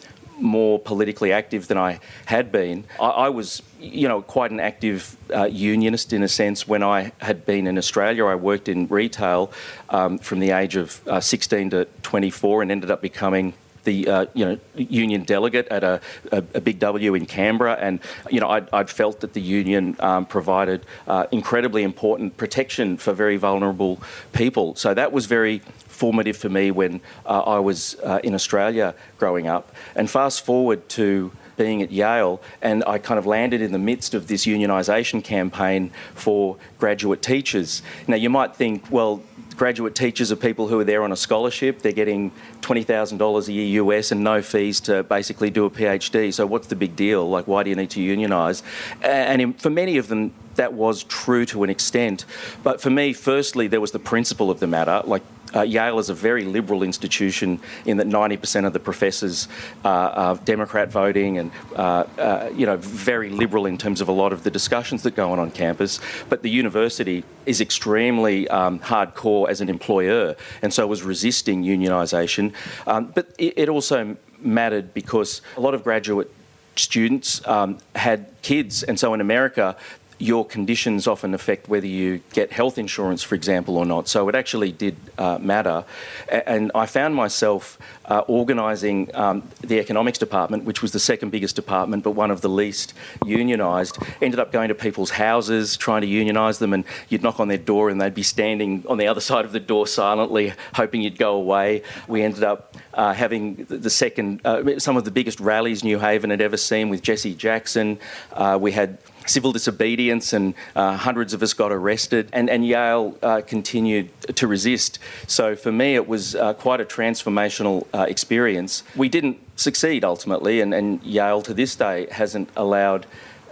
more 0.42 0.80
politically 0.80 1.32
active 1.32 1.68
than 1.68 1.78
I 1.78 2.00
had 2.26 2.52
been. 2.52 2.86
I, 3.00 3.08
I 3.08 3.30
was, 3.30 3.62
you 3.80 4.08
know, 4.08 4.22
quite 4.22 4.52
an 4.52 4.60
active 4.60 5.18
uh, 5.34 5.46
unionist 5.46 6.14
in 6.14 6.24
a 6.24 6.28
sense 6.28 6.68
when 6.68 6.84
I 6.84 7.12
had 7.20 7.46
been 7.46 7.68
in 7.68 7.78
Australia. 7.78 8.26
I 8.26 8.36
worked 8.36 8.68
in 8.68 8.88
retail 8.88 9.52
um, 9.90 10.18
from 10.18 10.40
the 10.40 10.52
age 10.52 10.76
of 10.76 11.08
uh, 11.08 11.20
16 11.20 11.72
to 11.72 11.86
24 12.04 12.62
and 12.62 12.72
ended 12.72 12.92
up 12.92 13.02
becoming 13.02 13.54
the 13.84 14.08
uh, 14.08 14.26
you 14.34 14.46
know 14.46 14.60
union 14.76 15.24
delegate 15.24 15.68
at 15.70 15.84
a, 15.84 16.02
a, 16.32 16.44
a, 16.54 16.62
Big 16.62 16.80
W 16.80 17.16
in 17.16 17.26
Canberra, 17.26 17.78
and 17.80 18.00
you 18.30 18.40
know 18.40 18.50
I'd, 18.50 18.70
I'd 18.74 18.90
felt 18.90 19.22
that 19.22 19.34
the 19.34 19.42
union 19.42 19.96
um, 20.00 20.26
provided 20.26 20.86
uh, 21.08 21.26
incredibly 21.32 21.84
important 21.84 22.38
protection 22.38 22.98
for 22.98 23.14
very 23.14 23.38
vulnerable 23.38 24.02
people. 24.34 24.76
So 24.76 24.94
that 24.94 25.12
was 25.12 25.26
very 25.26 25.62
formative 26.00 26.38
for 26.38 26.50
me 26.50 26.72
when 26.72 27.02
uh, 27.26 27.42
I 27.42 27.60
was 27.60 27.96
uh, 28.04 28.20
in 28.24 28.34
Australia 28.34 28.96
growing 29.18 29.48
up. 29.48 29.76
And 29.96 30.10
fast 30.10 30.46
forward 30.46 30.88
to 30.90 31.32
being 31.58 31.82
at 31.82 31.92
Yale, 31.92 32.42
and 32.62 32.86
I 32.88 33.00
kind 33.00 33.20
of 33.20 33.26
landed 33.26 33.62
in 33.62 33.74
the 33.74 33.80
midst 33.92 34.14
of 34.14 34.28
this 34.28 34.46
unionisation 34.46 35.22
campaign 35.22 35.92
for 36.16 36.56
graduate 36.80 37.22
teachers. 37.22 37.82
Now, 38.08 38.16
you 38.16 38.30
might 38.30 38.56
think, 38.56 38.90
well, 38.90 39.22
graduate 39.58 39.94
teachers 39.94 40.32
are 40.32 40.38
people 40.38 40.70
who 40.70 40.80
are 40.80 40.86
there 40.86 41.04
on 41.04 41.12
a 41.12 41.18
scholarship. 41.18 41.82
They're 41.82 41.92
getting 41.92 42.32
$20,000 42.62 43.48
a 43.48 43.52
year 43.52 43.84
US 43.84 44.14
and 44.14 44.24
no 44.24 44.42
fees 44.42 44.80
to 44.82 45.04
basically 45.04 45.50
do 45.50 45.66
a 45.66 45.70
PhD. 45.70 46.34
So, 46.34 46.46
what's 46.46 46.68
the 46.68 46.78
big 46.78 46.96
deal? 46.96 47.30
Like, 47.30 47.46
why 47.46 47.64
do 47.64 47.70
you 47.70 47.76
need 47.76 47.90
to 47.92 48.00
unionise? 48.00 48.64
And 49.02 49.60
for 49.60 49.70
many 49.70 49.98
of 49.98 50.08
them, 50.08 50.34
that 50.56 50.74
was 50.74 51.04
true 51.04 51.46
to 51.48 51.64
an 51.64 51.70
extent. 51.70 52.26
But 52.64 52.82
for 52.82 52.90
me, 52.90 53.12
firstly, 53.12 53.68
there 53.68 53.82
was 53.82 53.92
the 53.92 54.00
principle 54.00 54.50
of 54.50 54.62
the 54.62 54.68
matter. 54.68 55.02
Like, 55.06 55.24
uh, 55.56 55.62
Yale 55.62 56.00
is 56.00 56.10
a 56.10 56.14
very 56.14 56.44
liberal 56.46 56.84
institution 56.84 57.60
in 57.86 57.98
that 57.98 58.08
90% 58.08 58.66
of 58.66 58.74
the 58.74 58.80
professors 58.80 59.48
uh, 59.84 59.88
are 59.88 60.36
Democrat 60.38 60.90
voting 60.90 61.38
and, 61.38 61.52
uh, 61.76 62.04
uh, 62.18 62.52
you 62.56 62.66
know, 62.66 62.78
very 62.78 63.30
liberal 63.30 63.66
in 63.66 63.78
terms 63.78 64.02
of 64.02 64.08
a 64.08 64.12
lot 64.12 64.34
of 64.34 64.44
the 64.44 64.52
discussions 64.52 65.04
that 65.04 65.16
go 65.16 65.32
on 65.32 65.40
on 65.40 65.52
campus. 65.52 66.00
But 66.30 66.44
the 66.44 66.50
university 66.50 67.24
is 67.46 67.62
extremely 67.62 68.48
um, 68.50 68.80
hardcore 68.80 69.50
as 69.50 69.62
an 69.62 69.70
employer 69.70 70.36
and 70.62 70.74
so 70.74 70.86
was 70.88 71.04
resisting 71.04 71.64
unionisation. 71.64 72.54
Um, 72.88 73.12
but 73.14 73.34
it, 73.38 73.54
it 73.58 73.70
also 73.70 74.18
mattered 74.42 74.94
because 74.94 75.42
a 75.58 75.62
lot 75.62 75.74
of 75.74 75.84
graduate 75.84 76.32
students 76.80 77.46
um, 77.48 77.78
had 77.96 78.28
kids, 78.42 78.84
and 78.84 79.00
so 79.00 79.14
in 79.14 79.22
America, 79.22 79.76
your 80.20 80.46
conditions 80.46 81.08
often 81.08 81.34
affect 81.34 81.70
whether 81.70 81.88
you 81.88 82.22
get 82.34 82.52
health 82.52 82.78
insurance, 82.78 83.24
for 83.24 83.36
example, 83.36 83.78
or 83.78 83.86
not. 83.86 84.10
So 84.10 84.28
it 84.28 84.36
actually 84.36 84.74
did 84.74 84.98
uh, 85.18 85.38
matter. 85.40 85.86
And 86.30 86.72
I 86.76 86.86
found 86.86 87.16
myself 87.16 87.80
uh, 88.06 88.20
organising 88.28 89.16
um, 89.16 89.44
the 89.62 89.80
economics 89.80 90.18
department, 90.18 90.66
which 90.66 90.82
was 90.82 90.92
the 90.92 91.00
second 91.00 91.30
biggest 91.30 91.56
department, 91.56 92.04
but 92.04 92.12
one 92.12 92.32
of 92.32 92.42
the 92.42 92.50
least 92.50 92.94
unionised. 93.22 94.06
Ended 94.22 94.42
up 94.42 94.52
going 94.52 94.68
to 94.68 94.76
people's 94.76 95.12
houses, 95.12 95.78
trying 95.78 96.02
to 96.02 96.08
unionise 96.08 96.60
them, 96.60 96.74
and 96.74 96.84
you'd 97.08 97.24
knock 97.24 97.40
on 97.40 97.48
their 97.48 97.58
door 97.58 97.90
and 97.90 98.02
they'd 98.02 98.14
be 98.14 98.24
standing 98.24 98.84
on 98.90 98.98
the 98.98 99.08
other 99.08 99.22
side 99.30 99.46
of 99.46 99.54
the 99.54 99.60
door 99.60 99.88
silently, 99.88 100.52
hoping 100.74 101.02
you'd 101.02 101.18
go 101.18 101.36
away. 101.36 101.84
We 102.10 102.24
ended 102.24 102.44
up 102.44 102.76
uh, 102.94 103.14
having 103.14 103.66
the 103.70 103.90
second, 103.90 104.42
uh, 104.46 104.80
some 104.80 104.98
of 104.98 105.06
the 105.06 105.12
biggest 105.12 105.40
rallies 105.40 105.82
New 105.82 106.00
Haven 106.00 106.30
had 106.30 106.42
ever 106.42 106.58
seen 106.58 106.90
with 106.90 107.02
Jesse 107.02 107.36
Jackson. 107.36 108.00
Uh, 108.34 108.58
we 108.60 108.74
had 108.74 108.98
civil 109.30 109.52
disobedience, 109.52 110.34
and 110.34 110.54
uh, 110.76 110.98
hundreds 110.98 111.34
of 111.34 111.42
us 111.44 111.54
got 111.54 111.72
arrested. 111.72 112.30
And, 112.34 112.50
and 112.50 112.66
Yale 112.66 113.18
uh, 113.22 113.42
continued 113.46 114.10
to 114.36 114.48
resist. 114.48 115.00
So 115.28 115.56
for 115.56 115.72
me, 115.72 115.96
it 115.96 116.08
was 116.08 116.36
uh, 116.36 116.54
quite 116.54 116.82
a 116.82 116.86
transformational 116.86 117.86
uh, 117.94 118.06
experience. 118.10 118.84
We 118.96 119.10
didn't 119.10 119.40
succeed 119.56 120.04
ultimately, 120.04 120.62
and, 120.62 120.74
and 120.74 121.02
Yale 121.04 121.42
to 121.44 121.54
this 121.54 121.76
day 121.76 122.08
hasn't 122.12 122.50
allowed. 122.56 123.06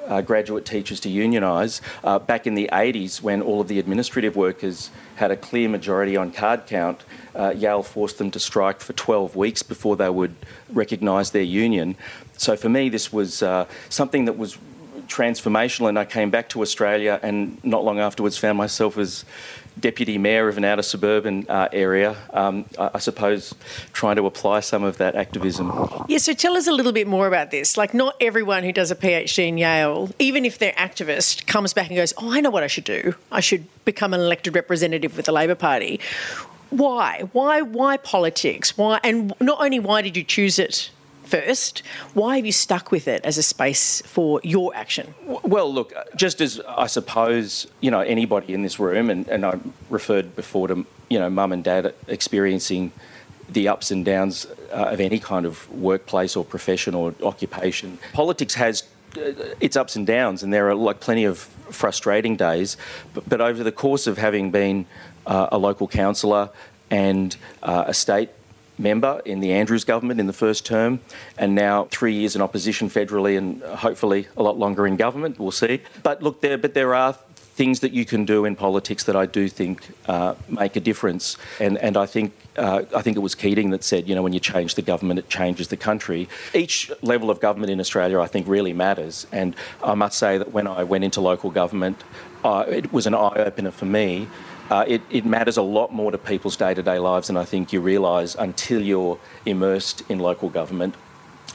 Uh, 0.08 0.22
graduate 0.22 0.66
teachers 0.66 1.02
to 1.02 1.10
unionise. 1.10 1.82
Uh, 2.02 2.18
back 2.18 2.48
in 2.48 2.56
the 2.56 2.70
80s, 2.72 3.22
when 3.22 3.42
all 3.42 3.60
of 3.60 3.68
the 3.68 3.78
administrative 3.78 4.38
workers 4.38 4.90
had 5.18 5.32
a 5.32 5.36
clear 5.36 5.68
majority 5.68 6.16
on 6.16 6.32
card 6.32 6.66
count, 6.66 7.04
uh, 7.36 7.54
Yale 7.54 7.84
forced 7.84 8.18
them 8.18 8.32
to 8.32 8.40
strike 8.40 8.80
for 8.80 8.94
12 8.94 9.36
weeks 9.36 9.64
before 9.64 9.98
they 9.98 10.10
would 10.10 10.34
recognise 10.72 11.32
their 11.32 11.44
union. 11.44 11.98
So 12.38 12.56
for 12.56 12.70
me, 12.70 12.88
this 12.88 13.12
was 13.12 13.44
uh, 13.44 13.66
something 13.90 14.24
that 14.24 14.38
was 14.38 14.58
transformational, 15.08 15.90
and 15.90 15.98
I 15.98 16.06
came 16.06 16.30
back 16.30 16.50
to 16.50 16.62
Australia, 16.62 17.20
and 17.24 17.64
not 17.64 17.84
long 17.84 18.00
afterwards 18.00 18.38
found 18.38 18.58
myself 18.58 18.98
as 18.98 19.26
deputy 19.80 20.18
mayor 20.18 20.48
of 20.48 20.58
an 20.58 20.66
outer 20.66 20.82
suburban 20.82 21.46
uh, 21.50 21.70
area. 21.72 22.16
Um, 22.34 22.66
I, 22.80 22.92
I, 22.96 23.00
suppose 23.00 23.54
trying 23.94 24.16
to 24.16 24.26
apply 24.26 24.62
some 24.62 24.84
of 24.84 24.98
that 24.98 25.16
activism. 25.16 25.72
Yeah, 26.08 26.18
so 26.18 26.34
tell 26.34 26.58
us 26.58 26.68
a 26.68 26.72
little 26.72 26.92
bit 26.92 27.08
more 27.08 27.28
about 27.28 27.52
this. 27.52 27.78
Like, 27.78 27.94
not 27.94 28.16
everyone 28.20 28.64
who 28.64 28.72
does 28.72 28.92
a 28.92 28.96
PhD 28.96 29.48
in 29.48 29.58
Yale, 29.58 30.10
even 30.20 30.46
if 30.46 30.58
they're 30.58 30.72
activist, 30.74 31.46
comes 31.48 31.74
back 31.74 31.88
and 31.88 31.96
goes, 31.96 32.14
"Oh, 32.18 32.32
I 32.32 32.42
know 32.42 32.50
what 32.50 32.64
I 32.64 32.68
should 32.68 32.86
do. 32.86 33.16
I 33.32 33.40
should 33.40 33.66
become 33.86 34.14
an 34.14 34.20
elected 34.20 34.56
representative 34.56 35.16
with 35.16 35.26
the 35.26 35.32
Labor 35.32 35.56
Party." 35.56 36.00
Why? 36.70 37.24
Why? 37.32 37.62
Why 37.62 37.98
politics? 37.98 38.78
Why? 38.78 39.00
And 39.04 39.34
not 39.40 39.62
only 39.62 39.80
why 39.80 40.02
did 40.02 40.18
you 40.18 40.24
choose 40.24 40.60
it 40.60 40.90
first. 41.28 41.84
Why 42.14 42.38
have 42.38 42.46
you 42.46 42.52
stuck 42.52 42.92
with 42.92 43.08
it 43.08 43.24
as 43.24 43.38
a 43.38 43.44
space 43.44 44.02
for 44.02 44.40
your 44.44 44.76
action? 44.76 45.14
Well, 45.44 45.72
look, 45.74 45.94
just 46.16 46.42
as 46.42 46.60
I 46.68 46.88
suppose, 46.88 47.68
you 47.82 47.92
know, 47.92 48.02
anybody 48.02 48.54
in 48.54 48.64
this 48.64 48.80
room, 48.80 49.10
and, 49.10 49.28
and 49.28 49.46
I 49.46 49.60
referred 49.90 50.36
before 50.36 50.68
to, 50.70 50.86
you 51.10 51.20
know, 51.20 51.30
mum 51.30 51.52
and 51.52 51.64
dad 51.64 51.94
experiencing 52.08 52.92
the 53.50 53.68
ups 53.68 53.92
and 53.92 54.04
downs 54.04 54.46
uh, 54.72 54.94
of 54.94 55.00
any 55.00 55.20
kind 55.20 55.46
of 55.46 55.70
workplace 55.72 56.36
or 56.36 56.44
profession 56.44 56.94
or 56.94 57.14
occupation. 57.24 57.98
Politics 58.14 58.56
has 58.56 58.84
uh, 59.18 59.32
its 59.60 59.78
ups 59.78 59.96
and 59.96 60.06
downs, 60.06 60.44
and 60.44 60.54
there 60.54 60.70
are 60.70 60.76
like 60.76 61.00
plenty 61.00 61.26
of 61.26 61.40
frustrating 61.72 62.36
days. 62.36 62.78
But, 63.14 63.28
but 63.30 63.42
over 63.42 63.64
the 63.64 63.72
course 63.72 64.08
of 64.08 64.18
having 64.18 64.52
been 64.52 64.86
uh, 65.26 65.48
a 65.52 65.58
local 65.58 65.88
councillor 65.88 66.50
and 66.90 67.36
uh, 67.64 67.86
a 67.88 67.94
state 67.94 68.30
member 68.78 69.22
in 69.26 69.40
the 69.40 69.52
Andrews 69.52 69.84
government 69.84 70.20
in 70.20 70.28
the 70.28 70.34
first 70.34 70.66
term, 70.66 71.00
and 71.38 71.56
now 71.56 71.86
three 71.86 72.14
years 72.14 72.36
in 72.36 72.42
opposition 72.42 72.90
federally, 72.90 73.38
and 73.38 73.62
hopefully 73.64 74.28
a 74.38 74.44
lot 74.44 74.58
longer 74.58 74.88
in 74.88 74.96
government. 74.96 75.40
We'll 75.40 75.52
see. 75.52 75.82
But 76.04 76.22
look, 76.22 76.42
there, 76.42 76.58
but 76.58 76.74
there 76.74 76.94
are 76.94 77.16
things 77.58 77.80
that 77.80 77.92
you 77.92 78.06
can 78.06 78.24
do 78.24 78.46
in 78.46 78.56
politics 78.56 79.04
that 79.06 79.16
I 79.16 79.26
do 79.26 79.50
think 79.50 79.90
uh, 80.08 80.36
make 80.48 80.76
a 80.76 80.80
difference. 80.80 81.38
And 81.60 81.78
and 81.80 81.98
I 81.98 82.06
think 82.06 82.32
uh, 82.56 82.84
I 82.96 83.02
think 83.02 83.18
it 83.18 83.22
was 83.22 83.36
Keating 83.36 83.72
that 83.72 83.84
said, 83.84 84.08
you 84.08 84.16
know, 84.16 84.22
when 84.22 84.34
you 84.34 84.40
change 84.40 84.76
the 84.76 84.84
government, 84.84 85.20
it 85.20 85.30
changes 85.30 85.68
the 85.68 85.78
country. 85.78 86.30
Each 86.54 86.92
level 87.02 87.30
of 87.30 87.40
government 87.40 87.72
in 87.72 87.80
Australia, 87.80 88.20
I 88.20 88.28
think, 88.28 88.48
really 88.48 88.74
matters. 88.74 89.26
And 89.32 89.56
I 89.84 89.96
must 89.96 90.18
say 90.18 90.38
that 90.38 90.52
when 90.54 90.68
I 90.68 90.84
went 90.84 91.04
into 91.04 91.20
local 91.20 91.50
government, 91.50 92.04
uh, 92.44 92.64
it 92.68 92.94
was 92.94 93.08
an 93.08 93.16
eye 93.16 93.38
opener 93.48 93.72
for 93.72 93.86
me 93.86 94.28
uh, 94.70 94.86
it, 94.88 95.02
it, 95.10 95.26
matters 95.26 95.58
a 95.58 95.62
lot 95.62 95.94
more 95.94 96.12
to 96.12 96.18
people's 96.18 96.58
day 96.58 96.74
to 96.74 96.84
day 96.84 97.00
lives 97.00 97.28
than 97.28 97.38
I 97.38 97.46
think 97.46 97.72
you 97.72 97.82
realise 97.82 98.36
until 98.36 98.82
you're 98.82 99.20
immersed 99.46 100.04
in 100.10 100.20
local 100.20 100.50
government. 100.50 100.96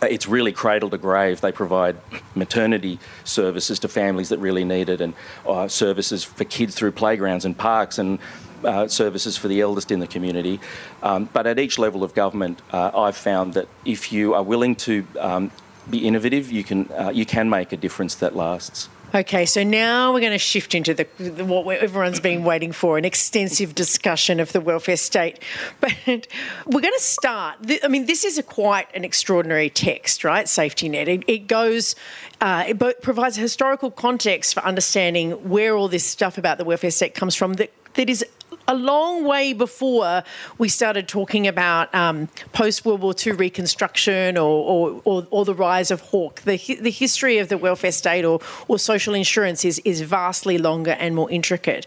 Uh, 0.03 0.07
it's 0.07 0.27
really 0.27 0.53
cradle 0.53 0.91
to 0.91 0.99
grave. 0.99 1.41
They 1.41 1.53
provide 1.53 1.97
maternity 2.35 2.99
services 3.25 3.79
to 3.81 3.89
families 3.89 4.31
that 4.31 4.39
really 4.39 4.65
need 4.65 4.89
it, 4.89 5.01
and 5.01 5.15
uh, 5.47 5.69
services 5.69 6.25
for 6.25 6.45
kids 6.45 6.75
through 6.75 6.93
playgrounds 6.93 7.45
and 7.45 7.57
parks, 7.57 7.99
and 7.99 8.19
uh, 8.65 8.89
services 8.89 9.37
for 9.37 9.49
the 9.49 9.61
eldest 9.61 9.91
in 9.91 10.01
the 10.01 10.07
community. 10.07 10.61
Um, 11.03 11.29
but 11.33 11.47
at 11.47 11.59
each 11.59 11.79
level 11.79 12.03
of 12.05 12.15
government, 12.15 12.63
uh, 12.73 12.91
I've 12.95 13.17
found 13.17 13.55
that 13.55 13.69
if 13.85 14.13
you 14.13 14.35
are 14.35 14.43
willing 14.43 14.77
to 14.77 15.07
um, 15.19 15.51
be 15.91 16.07
innovative, 16.07 16.51
you 16.51 16.65
can 16.65 16.91
uh, 16.93 17.11
you 17.13 17.27
can 17.27 17.51
make 17.51 17.73
a 17.73 17.77
difference 17.77 18.15
that 18.17 18.35
lasts. 18.35 18.89
Okay, 19.15 19.45
so 19.45 19.63
now 19.63 20.15
we're 20.15 20.21
going 20.21 20.33
to 20.33 20.39
shift 20.39 20.75
into 20.75 20.95
the, 20.95 21.07
the, 21.19 21.45
what 21.45 21.67
everyone's 21.77 22.19
been 22.19 22.45
waiting 22.53 22.73
for 22.73 22.97
an 22.97 23.05
extensive 23.05 23.75
discussion 23.75 24.41
of 24.41 24.53
the 24.53 24.61
welfare 24.61 24.97
state. 24.97 25.39
But 25.81 26.29
we're 26.67 26.81
going 26.81 26.95
to 26.95 27.01
start. 27.01 27.59
I 27.83 27.89
mean, 27.89 28.07
this 28.07 28.25
is 28.25 28.39
a 28.39 28.43
quite 28.43 28.89
an 28.95 29.05
extraordinary 29.05 29.69
text, 29.69 30.25
right? 30.25 30.49
Safety 30.49 30.89
net. 30.89 31.09
It, 31.09 31.25
it 31.27 31.47
goes, 31.47 31.95
uh, 32.41 32.65
it 32.69 33.03
provides 33.03 33.37
a 33.37 33.41
historical 33.41 33.91
context 33.91 34.55
for 34.55 34.61
understanding 34.61 35.33
where 35.49 35.77
all 35.77 35.89
this 35.89 36.05
stuff 36.05 36.39
about 36.39 36.59
the 36.59 36.65
welfare 36.65 36.91
state 36.91 37.15
comes 37.15 37.35
from 37.35 37.55
that, 37.55 37.71
that 37.95 38.09
is 38.09 38.25
a 38.69 38.75
long 38.75 39.25
way 39.25 39.53
before 39.53 40.23
we 40.59 40.69
started 40.69 41.09
talking 41.09 41.47
about 41.47 41.95
um, 41.95 42.29
post 42.53 42.85
World 42.85 43.01
War 43.01 43.15
II 43.15 43.33
reconstruction 43.33 44.37
or, 44.37 44.43
or, 44.43 45.03
or, 45.05 45.27
or, 45.31 45.45
the 45.45 45.55
rise 45.55 45.91
of 45.91 46.01
Hawke. 46.01 46.43
The, 46.43 46.57
the 46.81 46.91
history 46.91 47.39
of 47.39 47.49
the 47.49 47.59
welfare 47.59 47.93
state 47.93 48.25
or, 48.25 48.41
or 48.69 48.79
social 48.79 49.15
insurance 49.15 49.65
is, 49.65 49.81
is 49.85 50.01
vastly 50.01 50.59
longer 50.59 50.93
and 50.93 51.15
more 51.15 51.31
intricate. 51.31 51.87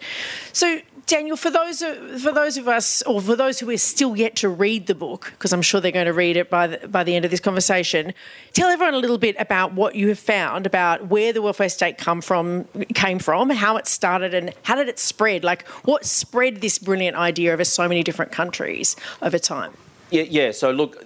So, 0.52 0.80
Daniel, 1.08 1.38
for 1.38 1.52
those 1.52 1.84
for 1.84 2.32
those 2.32 2.58
of 2.58 2.68
us, 2.68 3.04
or 3.04 3.22
for 3.22 3.36
those 3.36 3.60
who 3.60 3.70
are 3.70 3.78
still 3.78 4.16
yet 4.16 4.36
to 4.38 4.50
read 4.50 4.88
the 4.88 4.96
book, 4.96 5.32
because 5.32 5.54
I'm 5.54 5.62
sure 5.62 5.80
they're 5.80 5.92
going 5.92 6.08
to 6.08 6.14
read 6.14 6.36
it 6.36 6.50
by 6.50 6.68
the, 6.68 6.88
by 6.88 7.04
the 7.04 7.16
end 7.16 7.26
of 7.26 7.32
this 7.32 7.40
conversation, 7.40 8.14
tell 8.54 8.70
everyone 8.70 8.96
a 8.96 8.98
little 8.98 9.20
bit 9.20 9.36
about 9.38 9.74
what 9.74 9.96
you 9.96 10.08
have 10.08 10.18
found 10.18 10.66
about 10.66 11.08
where 11.08 11.32
the 11.32 11.44
welfare 11.44 11.70
state 11.70 12.00
come 12.00 12.22
from, 12.22 12.66
came 12.96 13.20
from, 13.20 13.52
how 13.52 13.78
it 13.78 13.86
started, 13.86 14.34
and 14.34 14.52
how 14.64 14.74
did 14.74 14.90
it 14.90 14.98
spread? 14.98 15.44
Like, 15.44 15.68
what 15.86 16.06
spread 16.06 16.62
this 16.62 16.80
brilliant 16.80 17.16
idea 17.16 17.54
over 17.54 17.64
so 17.64 17.88
many 17.88 18.02
different 18.02 18.32
countries 18.32 18.96
over 19.22 19.38
time? 19.38 19.74
Yeah, 20.12 20.22
yeah. 20.30 20.52
So 20.52 20.70
look, 20.70 21.04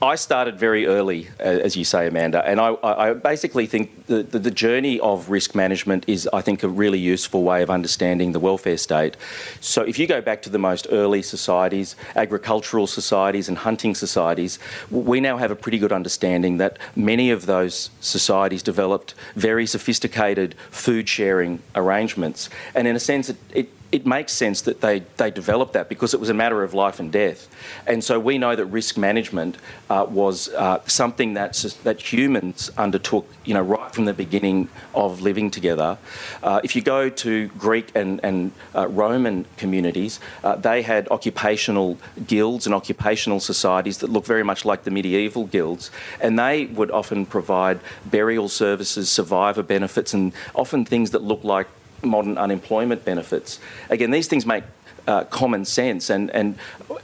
I 0.00 0.14
started 0.14 0.58
very 0.58 0.86
early, 0.86 1.28
as 1.38 1.76
you 1.76 1.84
say, 1.84 2.06
Amanda, 2.06 2.42
and 2.46 2.58
I, 2.58 2.74
I 2.82 3.12
basically 3.12 3.66
think 3.66 4.06
the, 4.06 4.22
the, 4.22 4.38
the, 4.38 4.50
journey 4.50 4.98
of 5.00 5.28
risk 5.28 5.54
management 5.54 6.04
is, 6.08 6.28
I 6.32 6.40
think, 6.40 6.62
a 6.62 6.68
really 6.68 6.98
useful 6.98 7.42
way 7.42 7.62
of 7.62 7.68
understanding 7.68 8.32
the 8.32 8.40
welfare 8.40 8.78
state. 8.78 9.18
So 9.60 9.82
if 9.82 9.98
you 9.98 10.06
go 10.06 10.22
back 10.22 10.40
to 10.42 10.50
the 10.50 10.58
most 10.58 10.86
early 10.90 11.20
societies, 11.20 11.96
agricultural 12.16 12.86
societies 12.86 13.46
and 13.48 13.58
hunting 13.58 13.94
societies, 13.94 14.58
we 14.90 15.20
now 15.20 15.36
have 15.36 15.50
a 15.50 15.56
pretty 15.56 15.78
good 15.78 15.92
understanding 15.92 16.56
that 16.56 16.78
many 16.96 17.30
of 17.30 17.44
those 17.44 17.90
societies 18.00 18.62
developed 18.62 19.14
very 19.36 19.66
sophisticated 19.66 20.54
food 20.70 21.10
sharing 21.10 21.60
arrangements, 21.74 22.48
and 22.74 22.88
in 22.88 22.96
a 22.96 23.00
sense, 23.00 23.28
it, 23.28 23.36
it 23.52 23.68
it 23.92 24.06
makes 24.06 24.32
sense 24.32 24.62
that 24.62 24.80
they, 24.80 25.00
they 25.16 25.30
developed 25.30 25.72
that 25.72 25.88
because 25.88 26.14
it 26.14 26.20
was 26.20 26.28
a 26.28 26.34
matter 26.34 26.62
of 26.62 26.74
life 26.74 27.00
and 27.00 27.10
death. 27.10 27.48
And 27.86 28.04
so 28.04 28.20
we 28.20 28.38
know 28.38 28.54
that 28.54 28.66
risk 28.66 28.96
management 28.96 29.56
uh, 29.88 30.06
was 30.08 30.48
uh, 30.50 30.80
something 30.86 31.34
that's, 31.34 31.74
that 31.74 32.12
humans 32.12 32.70
undertook, 32.78 33.28
you 33.44 33.54
know, 33.54 33.62
right 33.62 33.92
from 33.92 34.04
the 34.04 34.14
beginning 34.14 34.68
of 34.94 35.20
living 35.20 35.50
together. 35.50 35.98
Uh, 36.42 36.60
if 36.62 36.76
you 36.76 36.82
go 36.82 37.08
to 37.08 37.48
Greek 37.48 37.90
and, 37.94 38.20
and 38.22 38.52
uh, 38.76 38.86
Roman 38.86 39.44
communities, 39.56 40.20
uh, 40.44 40.54
they 40.54 40.82
had 40.82 41.08
occupational 41.10 41.98
guilds 42.26 42.66
and 42.66 42.74
occupational 42.74 43.40
societies 43.40 43.98
that 43.98 44.10
look 44.10 44.24
very 44.24 44.44
much 44.44 44.64
like 44.64 44.84
the 44.84 44.90
medieval 44.90 45.46
guilds. 45.46 45.90
And 46.20 46.38
they 46.38 46.66
would 46.66 46.92
often 46.92 47.26
provide 47.26 47.80
burial 48.04 48.48
services, 48.48 49.10
survivor 49.10 49.64
benefits, 49.64 50.14
and 50.14 50.32
often 50.54 50.84
things 50.84 51.10
that 51.10 51.22
look 51.22 51.42
like 51.42 51.66
modern 52.02 52.38
unemployment 52.38 53.04
benefits. 53.04 53.60
Again, 53.88 54.10
these 54.10 54.28
things 54.28 54.46
make 54.46 54.64
uh, 55.06 55.24
common 55.24 55.64
sense. 55.64 56.10
And, 56.10 56.30
and 56.30 56.56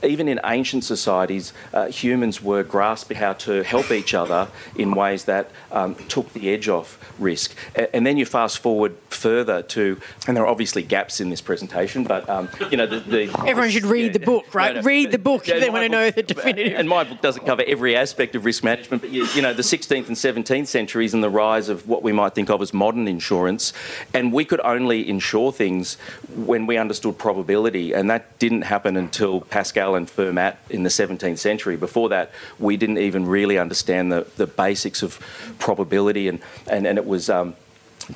even 0.03 0.27
in 0.27 0.39
ancient 0.45 0.83
societies, 0.83 1.53
uh, 1.73 1.87
humans 1.87 2.41
were 2.41 2.63
grasping 2.63 3.17
how 3.17 3.33
to 3.33 3.63
help 3.63 3.91
each 3.91 4.13
other 4.13 4.47
in 4.75 4.91
ways 4.91 5.25
that 5.25 5.49
um, 5.71 5.95
took 6.07 6.31
the 6.33 6.49
edge 6.49 6.67
off 6.67 6.99
risk. 7.19 7.55
And, 7.75 7.87
and, 7.93 8.07
then 8.07 8.17
you 8.17 8.25
fast 8.25 8.59
forward 8.59 8.95
further 9.09 9.61
to, 9.63 9.99
and 10.27 10.37
there 10.37 10.43
are 10.43 10.47
obviously 10.47 10.83
gaps 10.83 11.19
in 11.19 11.29
this 11.29 11.41
presentation, 11.41 12.03
but 12.03 12.27
um, 12.29 12.49
you 12.71 12.77
know, 12.77 12.85
the, 12.85 12.99
the, 12.99 13.23
everyone 13.45 13.69
should 13.69 13.85
read 13.85 14.07
yeah, 14.07 14.11
the 14.13 14.19
book, 14.19 14.53
right? 14.53 14.75
No, 14.75 14.81
no, 14.81 14.85
read 14.85 15.11
the 15.11 15.17
book 15.17 15.47
if 15.47 15.59
they 15.59 15.69
want 15.69 15.83
to 15.83 15.89
know 15.89 16.11
the 16.11 16.23
definitive. 16.23 16.73
And 16.77 16.87
my 16.87 17.03
book 17.03 17.21
doesn't 17.21 17.45
cover 17.45 17.63
every 17.67 17.95
aspect 17.95 18.35
of 18.35 18.45
risk 18.45 18.63
management, 18.63 19.01
but 19.01 19.11
you, 19.11 19.25
you 19.35 19.41
know, 19.41 19.53
the 19.53 19.63
16th 19.63 20.07
and 20.07 20.15
17th 20.15 20.67
centuries 20.67 21.13
and 21.13 21.23
the 21.23 21.29
rise 21.29 21.69
of 21.69 21.87
what 21.87 22.03
we 22.03 22.11
might 22.11 22.35
think 22.35 22.49
of 22.49 22.61
as 22.61 22.73
modern 22.73 23.07
insurance, 23.07 23.73
and 24.13 24.31
we 24.31 24.45
could 24.45 24.61
only 24.61 25.07
insure 25.07 25.51
things 25.51 25.95
when 26.35 26.65
we 26.65 26.77
understood 26.77 27.17
probability 27.17 27.86
and 27.93 28.09
that 28.09 28.39
didn't 28.39 28.63
happen 28.63 28.97
until 28.97 29.41
Pascal 29.41 29.95
and 29.95 30.07
Fermat 30.07 30.57
in 30.69 30.83
the 30.83 30.89
17th 30.89 31.37
century. 31.37 31.77
Before 31.77 32.09
that, 32.09 32.31
we 32.59 32.77
didn't 32.77 32.99
even 32.99 33.25
really 33.25 33.57
understand 33.57 34.11
the, 34.11 34.27
the 34.37 34.47
basics 34.47 35.03
of 35.03 35.19
probability, 35.59 36.27
and, 36.27 36.39
and, 36.67 36.87
and 36.87 36.97
it 36.97 37.05
was. 37.05 37.29
Um, 37.29 37.55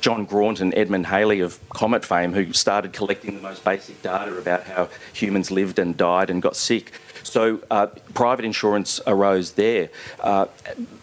John 0.00 0.24
Graunt 0.24 0.60
and 0.60 0.74
Edmund 0.74 1.04
Halley 1.04 1.40
of 1.40 1.60
Comet 1.68 2.02
fame, 2.02 2.32
who 2.32 2.54
started 2.54 2.94
collecting 2.94 3.36
the 3.36 3.42
most 3.42 3.62
basic 3.62 4.00
data 4.00 4.34
about 4.38 4.64
how 4.64 4.88
humans 5.12 5.50
lived 5.50 5.78
and 5.78 5.94
died 5.94 6.30
and 6.30 6.40
got 6.40 6.56
sick. 6.56 6.92
So 7.22 7.60
uh, 7.70 7.86
private 8.14 8.44
insurance 8.44 9.00
arose 9.06 9.52
there. 9.52 9.90
Uh, 10.20 10.46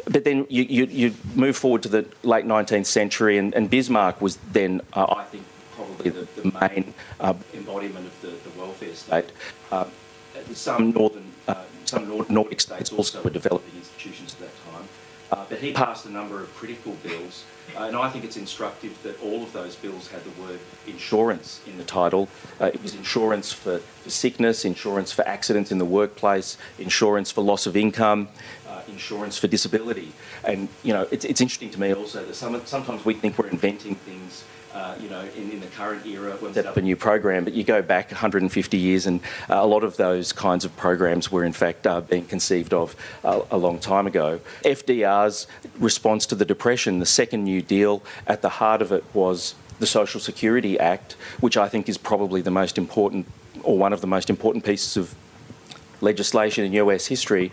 but 0.05 0.23
then 0.23 0.45
you, 0.49 0.63
you, 0.63 0.85
you, 0.85 1.13
move 1.35 1.55
forward 1.55 1.83
to 1.83 1.89
the 1.89 2.05
late 2.23 2.45
19th 2.45 2.87
century, 2.87 3.37
and, 3.37 3.53
and 3.53 3.69
Bismarck 3.69 4.21
was 4.21 4.37
then, 4.51 4.81
uh, 4.93 5.15
I 5.17 5.23
think, 5.25 5.43
probably 5.75 6.09
the, 6.09 6.27
the 6.41 6.59
main 6.59 6.93
uh, 7.19 7.33
embodiment 7.53 8.05
of 8.05 8.21
the, 8.21 8.27
the 8.27 8.48
welfare 8.79 8.95
state. 8.95 9.31
Uh, 9.71 9.85
some 10.53 10.91
northern, 10.91 11.31
uh, 11.47 11.63
some 11.85 12.07
Nordic 12.29 12.61
states 12.61 12.91
also 12.93 13.21
were 13.21 13.29
developing 13.29 13.75
institutions 13.75 14.33
at 14.33 14.39
that 14.39 14.71
time. 14.71 14.87
Uh, 15.31 15.45
but 15.47 15.59
he 15.59 15.71
passed 15.71 16.07
a 16.07 16.09
number 16.09 16.41
of 16.41 16.51
critical 16.55 16.93
bills, 17.03 17.45
uh, 17.77 17.83
and 17.83 17.95
I 17.95 18.09
think 18.09 18.25
it's 18.25 18.37
instructive 18.37 18.97
that 19.03 19.21
all 19.21 19.43
of 19.43 19.53
those 19.53 19.75
bills 19.75 20.07
had 20.07 20.23
the 20.23 20.41
word 20.41 20.59
insurance 20.87 21.61
in 21.67 21.77
the 21.77 21.83
title. 21.83 22.27
Uh, 22.59 22.71
it 22.73 22.81
was 22.81 22.95
insurance 22.95 23.53
for, 23.53 23.77
for, 23.77 24.09
sickness, 24.09 24.65
insurance 24.65 25.11
for 25.11 25.27
accidents 25.27 25.71
in 25.71 25.77
the 25.77 25.85
workplace, 25.85 26.57
insurance 26.79 27.29
for 27.29 27.43
loss 27.43 27.67
of 27.67 27.77
income, 27.77 28.27
uh, 28.67 28.81
insurance 28.87 29.37
for 29.37 29.45
disability. 29.45 30.13
And, 30.43 30.67
you 30.81 30.93
know, 30.93 31.07
it's, 31.11 31.25
it's 31.25 31.41
interesting 31.41 31.69
to 31.71 31.79
me 31.79 31.93
also 31.93 32.25
that 32.25 32.33
some, 32.33 32.59
sometimes 32.65 33.05
we 33.05 33.13
think 33.13 33.37
we're 33.37 33.49
inventing 33.49 33.95
things 33.95 34.43
uh, 34.73 34.95
you 34.99 35.09
know, 35.09 35.21
in, 35.35 35.51
in, 35.51 35.59
the 35.59 35.67
current 35.67 36.05
era, 36.05 36.31
when 36.39 36.53
set 36.53 36.65
up 36.65 36.77
a 36.77 36.81
new 36.81 36.95
program, 36.95 37.43
but 37.43 37.53
you 37.53 37.63
go 37.63 37.81
back 37.81 38.11
150 38.11 38.77
years, 38.77 39.07
and 39.07 39.19
uh, 39.49 39.55
a 39.55 39.65
lot 39.65 39.83
of 39.83 39.97
those 39.97 40.31
kinds 40.31 40.63
of 40.63 40.75
programs 40.77 41.31
were 41.31 41.43
in 41.43 41.53
fact 41.53 41.87
uh, 41.87 42.01
being 42.01 42.25
conceived 42.25 42.73
of 42.73 42.95
uh, 43.23 43.41
a 43.51 43.57
long 43.57 43.79
time 43.79 44.05
ago. 44.05 44.39
FDR's 44.63 45.47
response 45.79 46.25
to 46.27 46.35
the 46.35 46.45
Depression, 46.45 46.99
the 46.99 47.05
second 47.05 47.43
New 47.43 47.61
Deal, 47.61 48.03
at 48.27 48.41
the 48.41 48.49
heart 48.49 48.81
of 48.81 48.91
it 48.91 49.03
was 49.13 49.55
the 49.79 49.87
Social 49.87 50.19
Security 50.19 50.79
Act, 50.79 51.13
which 51.39 51.57
I 51.57 51.67
think 51.67 51.89
is 51.89 51.97
probably 51.97 52.41
the 52.41 52.51
most 52.51 52.77
important, 52.77 53.25
or 53.63 53.77
one 53.77 53.93
of 53.93 54.01
the 54.01 54.07
most 54.07 54.29
important 54.29 54.65
pieces 54.65 54.97
of 54.97 55.15
legislation 56.01 56.63
in 56.63 56.73
US 56.73 57.07
history, 57.07 57.51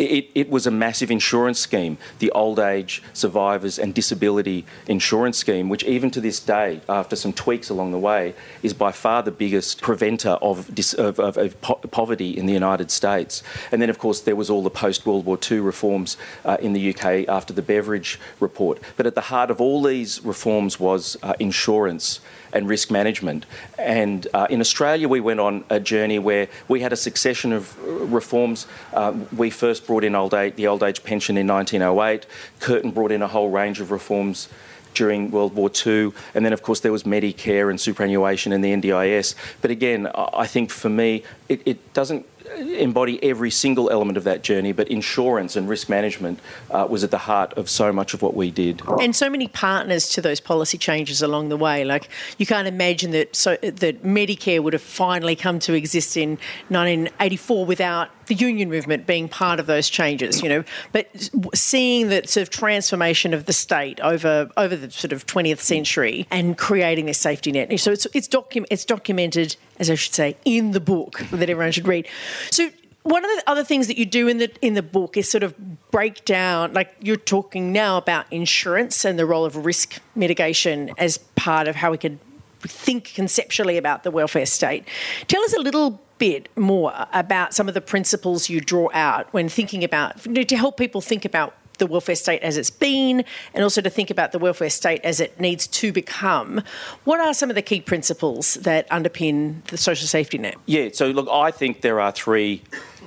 it, 0.00 0.30
it, 0.34 0.50
was 0.50 0.66
a 0.66 0.70
massive 0.70 1.10
insurance 1.10 1.58
scheme, 1.58 1.98
the 2.18 2.30
old 2.32 2.58
age 2.58 3.02
survivors 3.12 3.78
and 3.78 3.94
disability 3.94 4.64
insurance 4.86 5.38
scheme, 5.38 5.68
which 5.68 5.84
even 5.84 6.10
to 6.10 6.20
this 6.20 6.40
day, 6.40 6.80
after 6.88 7.16
some 7.16 7.32
tweaks 7.32 7.68
along 7.68 7.92
the 7.92 7.98
way, 7.98 8.34
is 8.62 8.72
by 8.72 8.92
far 8.92 9.22
the 9.22 9.30
biggest 9.30 9.80
preventer 9.82 10.30
of, 10.42 10.70
of, 10.98 11.18
of, 11.18 11.36
of 11.36 11.60
po- 11.60 11.74
poverty 11.74 12.36
in 12.36 12.46
the 12.46 12.52
United 12.52 12.90
States. 12.90 13.42
And 13.70 13.82
then, 13.82 13.90
of 13.90 13.98
course, 13.98 14.20
there 14.20 14.36
was 14.36 14.48
all 14.48 14.62
the 14.62 14.70
post 14.70 15.06
World 15.06 15.26
War 15.26 15.38
II 15.50 15.60
reforms 15.60 16.16
uh, 16.44 16.56
in 16.60 16.72
the 16.72 16.94
UK 16.94 17.28
after 17.28 17.52
the 17.52 17.62
Beveridge 17.62 18.18
report. 18.40 18.80
But 18.96 19.06
at 19.06 19.14
the 19.14 19.20
heart 19.22 19.50
of 19.50 19.60
all 19.60 19.82
these 19.82 20.24
reforms 20.24 20.80
was 20.80 21.16
uh, 21.22 21.34
insurance 21.38 22.20
and 22.52 22.68
risk 22.68 22.90
management. 22.90 23.46
And 23.78 24.26
uh, 24.34 24.46
in 24.50 24.60
Australia, 24.60 25.08
we 25.08 25.20
went 25.20 25.40
on 25.40 25.64
a 25.70 25.80
journey 25.80 26.18
where 26.18 26.48
we 26.68 26.80
had 26.80 26.92
a 26.92 26.96
succession 26.96 27.52
of 27.52 27.78
reforms. 28.12 28.66
Uh, 28.92 29.14
we 29.36 29.50
first 29.50 29.86
brought 29.86 30.04
in 30.04 30.14
old 30.14 30.34
age, 30.34 30.56
the 30.56 30.66
old 30.66 30.82
age 30.82 31.04
pension 31.04 31.36
in 31.36 31.46
1908. 31.46 32.26
Curtin 32.60 32.90
brought 32.90 33.12
in 33.12 33.22
a 33.22 33.28
whole 33.28 33.50
range 33.50 33.80
of 33.80 33.90
reforms 33.90 34.48
during 34.94 35.30
World 35.30 35.54
War 35.54 35.70
II. 35.86 36.12
And 36.34 36.44
then, 36.44 36.52
of 36.52 36.62
course, 36.62 36.80
there 36.80 36.92
was 36.92 37.04
Medicare 37.04 37.70
and 37.70 37.80
superannuation 37.80 38.52
and 38.52 38.64
the 38.64 38.72
NDIS. 38.72 39.34
But 39.60 39.70
again, 39.70 40.08
I 40.14 40.46
think 40.46 40.70
for 40.70 40.88
me, 40.88 41.22
it, 41.48 41.62
it 41.64 41.92
doesn't 41.94 42.26
embody 42.56 43.22
every 43.22 43.50
single 43.50 43.90
element 43.90 44.16
of 44.16 44.24
that 44.24 44.42
journey, 44.42 44.72
but 44.72 44.88
insurance 44.88 45.56
and 45.56 45.68
risk 45.68 45.88
management 45.88 46.40
uh, 46.70 46.86
was 46.88 47.04
at 47.04 47.10
the 47.10 47.18
heart 47.18 47.52
of 47.54 47.68
so 47.68 47.92
much 47.92 48.14
of 48.14 48.22
what 48.22 48.34
we 48.34 48.50
did. 48.50 48.82
And 49.00 49.14
so 49.14 49.30
many 49.30 49.48
partners 49.48 50.08
to 50.10 50.20
those 50.20 50.40
policy 50.40 50.78
changes 50.78 51.22
along 51.22 51.48
the 51.48 51.56
way. 51.56 51.84
Like 51.84 52.08
you 52.38 52.46
can't 52.46 52.68
imagine 52.68 53.10
that 53.12 53.34
so 53.36 53.56
that 53.62 54.02
Medicare 54.02 54.62
would 54.62 54.72
have 54.72 54.82
finally 54.82 55.36
come 55.36 55.58
to 55.60 55.74
exist 55.74 56.16
in 56.16 56.30
1984 56.68 57.66
without 57.66 58.10
the 58.30 58.34
union 58.36 58.70
movement 58.70 59.08
being 59.08 59.28
part 59.28 59.58
of 59.58 59.66
those 59.66 59.90
changes, 59.90 60.40
you 60.40 60.48
know, 60.48 60.62
but 60.92 61.08
seeing 61.52 62.08
that 62.08 62.28
sort 62.28 62.42
of 62.42 62.50
transformation 62.50 63.34
of 63.34 63.46
the 63.46 63.52
state 63.52 63.98
over 64.00 64.48
over 64.56 64.76
the 64.76 64.88
sort 64.90 65.12
of 65.12 65.26
20th 65.26 65.58
century 65.58 66.28
and 66.30 66.56
creating 66.56 67.06
this 67.06 67.18
safety 67.18 67.50
net. 67.50 67.78
So 67.80 67.90
it's 67.90 68.06
it's, 68.14 68.28
docu- 68.28 68.66
it's 68.70 68.84
documented, 68.84 69.56
as 69.80 69.90
I 69.90 69.96
should 69.96 70.14
say, 70.14 70.36
in 70.44 70.70
the 70.70 70.80
book 70.80 71.18
that 71.32 71.50
everyone 71.50 71.72
should 71.72 71.88
read. 71.88 72.06
So 72.50 72.70
one 73.02 73.24
of 73.24 73.30
the 73.30 73.42
other 73.46 73.64
things 73.64 73.86
that 73.86 73.96
you 73.96 74.04
do 74.04 74.28
in 74.28 74.38
the 74.38 74.50
in 74.60 74.74
the 74.74 74.82
book 74.82 75.16
is 75.16 75.30
sort 75.30 75.42
of 75.42 75.54
break 75.90 76.24
down 76.24 76.72
like 76.72 76.94
you're 77.00 77.16
talking 77.16 77.72
now 77.72 77.96
about 77.96 78.30
insurance 78.30 79.04
and 79.04 79.18
the 79.18 79.26
role 79.26 79.44
of 79.44 79.64
risk 79.64 80.00
mitigation 80.14 80.92
as 80.98 81.18
part 81.18 81.66
of 81.66 81.76
how 81.76 81.90
we 81.90 81.98
could 81.98 82.18
think 82.60 83.12
conceptually 83.14 83.78
about 83.78 84.02
the 84.02 84.10
welfare 84.10 84.46
state. 84.46 84.86
Tell 85.28 85.42
us 85.42 85.54
a 85.54 85.60
little 85.60 86.00
bit 86.18 86.50
more 86.56 86.92
about 87.14 87.54
some 87.54 87.66
of 87.68 87.72
the 87.72 87.80
principles 87.80 88.50
you 88.50 88.60
draw 88.60 88.90
out 88.92 89.32
when 89.32 89.48
thinking 89.48 89.82
about 89.82 90.22
to 90.22 90.56
help 90.56 90.76
people 90.76 91.00
think 91.00 91.24
about 91.24 91.54
the 91.80 91.86
welfare 91.86 92.14
state 92.14 92.40
as 92.42 92.56
it's 92.56 92.70
been 92.70 93.24
and 93.52 93.64
also 93.64 93.80
to 93.80 93.90
think 93.90 94.10
about 94.10 94.30
the 94.30 94.38
welfare 94.38 94.70
state 94.70 95.00
as 95.02 95.18
it 95.18 95.40
needs 95.40 95.66
to 95.66 95.92
become. 95.92 96.62
What 97.02 97.18
are 97.18 97.34
some 97.34 97.50
of 97.50 97.56
the 97.56 97.62
key 97.62 97.80
principles 97.80 98.54
that 98.54 98.88
underpin 98.90 99.64
the 99.64 99.76
social 99.76 100.06
safety 100.06 100.38
net? 100.38 100.54
Yeah, 100.66 100.90
so 100.92 101.10
look, 101.10 101.28
I 101.28 101.50
think 101.50 101.80
there 101.80 101.98
are 101.98 102.12
three 102.12 102.62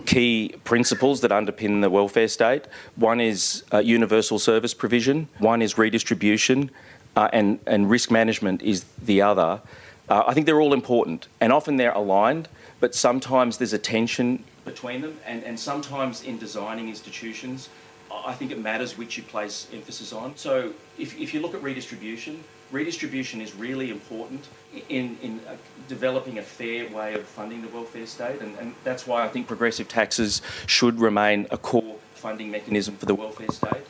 key 0.06 0.56
principles 0.66 1.22
that 1.22 1.32
underpin 1.32 1.82
the 1.82 1.90
welfare 1.90 2.28
state. 2.28 2.66
One 2.98 3.22
is 3.22 3.64
uh, 3.72 3.78
universal 3.78 4.40
service 4.40 4.74
provision, 4.74 5.30
one 5.38 5.62
is 5.62 5.78
redistribution, 5.78 6.70
uh, 7.16 7.30
and, 7.32 7.60
and 7.66 7.90
risk 7.90 8.12
management 8.12 8.62
is 8.62 8.84
the 9.02 9.22
other. 9.22 9.62
Uh, 10.10 10.24
I 10.28 10.34
think 10.34 10.48
they're 10.48 10.60
all 10.60 10.74
important 10.74 11.30
and 11.40 11.54
often 11.54 11.78
they're 11.78 11.94
aligned 11.94 12.50
but 12.84 12.94
sometimes 12.94 13.58
there's 13.60 13.72
a 13.72 13.78
tension 13.78 14.44
between 14.66 15.00
them, 15.00 15.18
and, 15.26 15.42
and 15.46 15.58
sometimes 15.58 16.24
in 16.24 16.38
designing 16.38 16.90
institutions, 16.90 17.70
I 18.26 18.34
think 18.34 18.52
it 18.52 18.60
matters 18.60 18.98
which 18.98 19.18
you 19.18 19.24
place 19.24 19.68
emphasis 19.74 20.14
on. 20.14 20.36
So 20.38 20.74
if, 20.98 21.20
if 21.20 21.34
you 21.34 21.42
look 21.42 21.54
at 21.54 21.64
redistribution, 21.64 22.44
redistribution 22.72 23.42
is 23.42 23.56
really 23.56 23.90
important 23.92 24.48
in, 24.90 25.18
in 25.22 25.40
uh, 25.48 25.56
developing 25.88 26.40
a 26.40 26.42
fair 26.42 26.90
way 26.90 27.14
of 27.14 27.26
funding 27.26 27.62
the 27.62 27.68
welfare 27.70 28.08
state, 28.08 28.42
and, 28.42 28.58
and 28.58 28.76
that's 28.84 29.06
why 29.06 29.24
I 29.24 29.30
think 29.30 29.48
progressive 29.48 29.88
taxes 29.88 30.42
should 30.68 31.00
remain 31.00 31.48
a 31.52 31.58
core 31.58 31.98
funding 32.14 32.52
mechanism 32.52 32.96
for 32.96 33.06
the 33.06 33.16
welfare 33.16 33.50
state. 33.50 33.86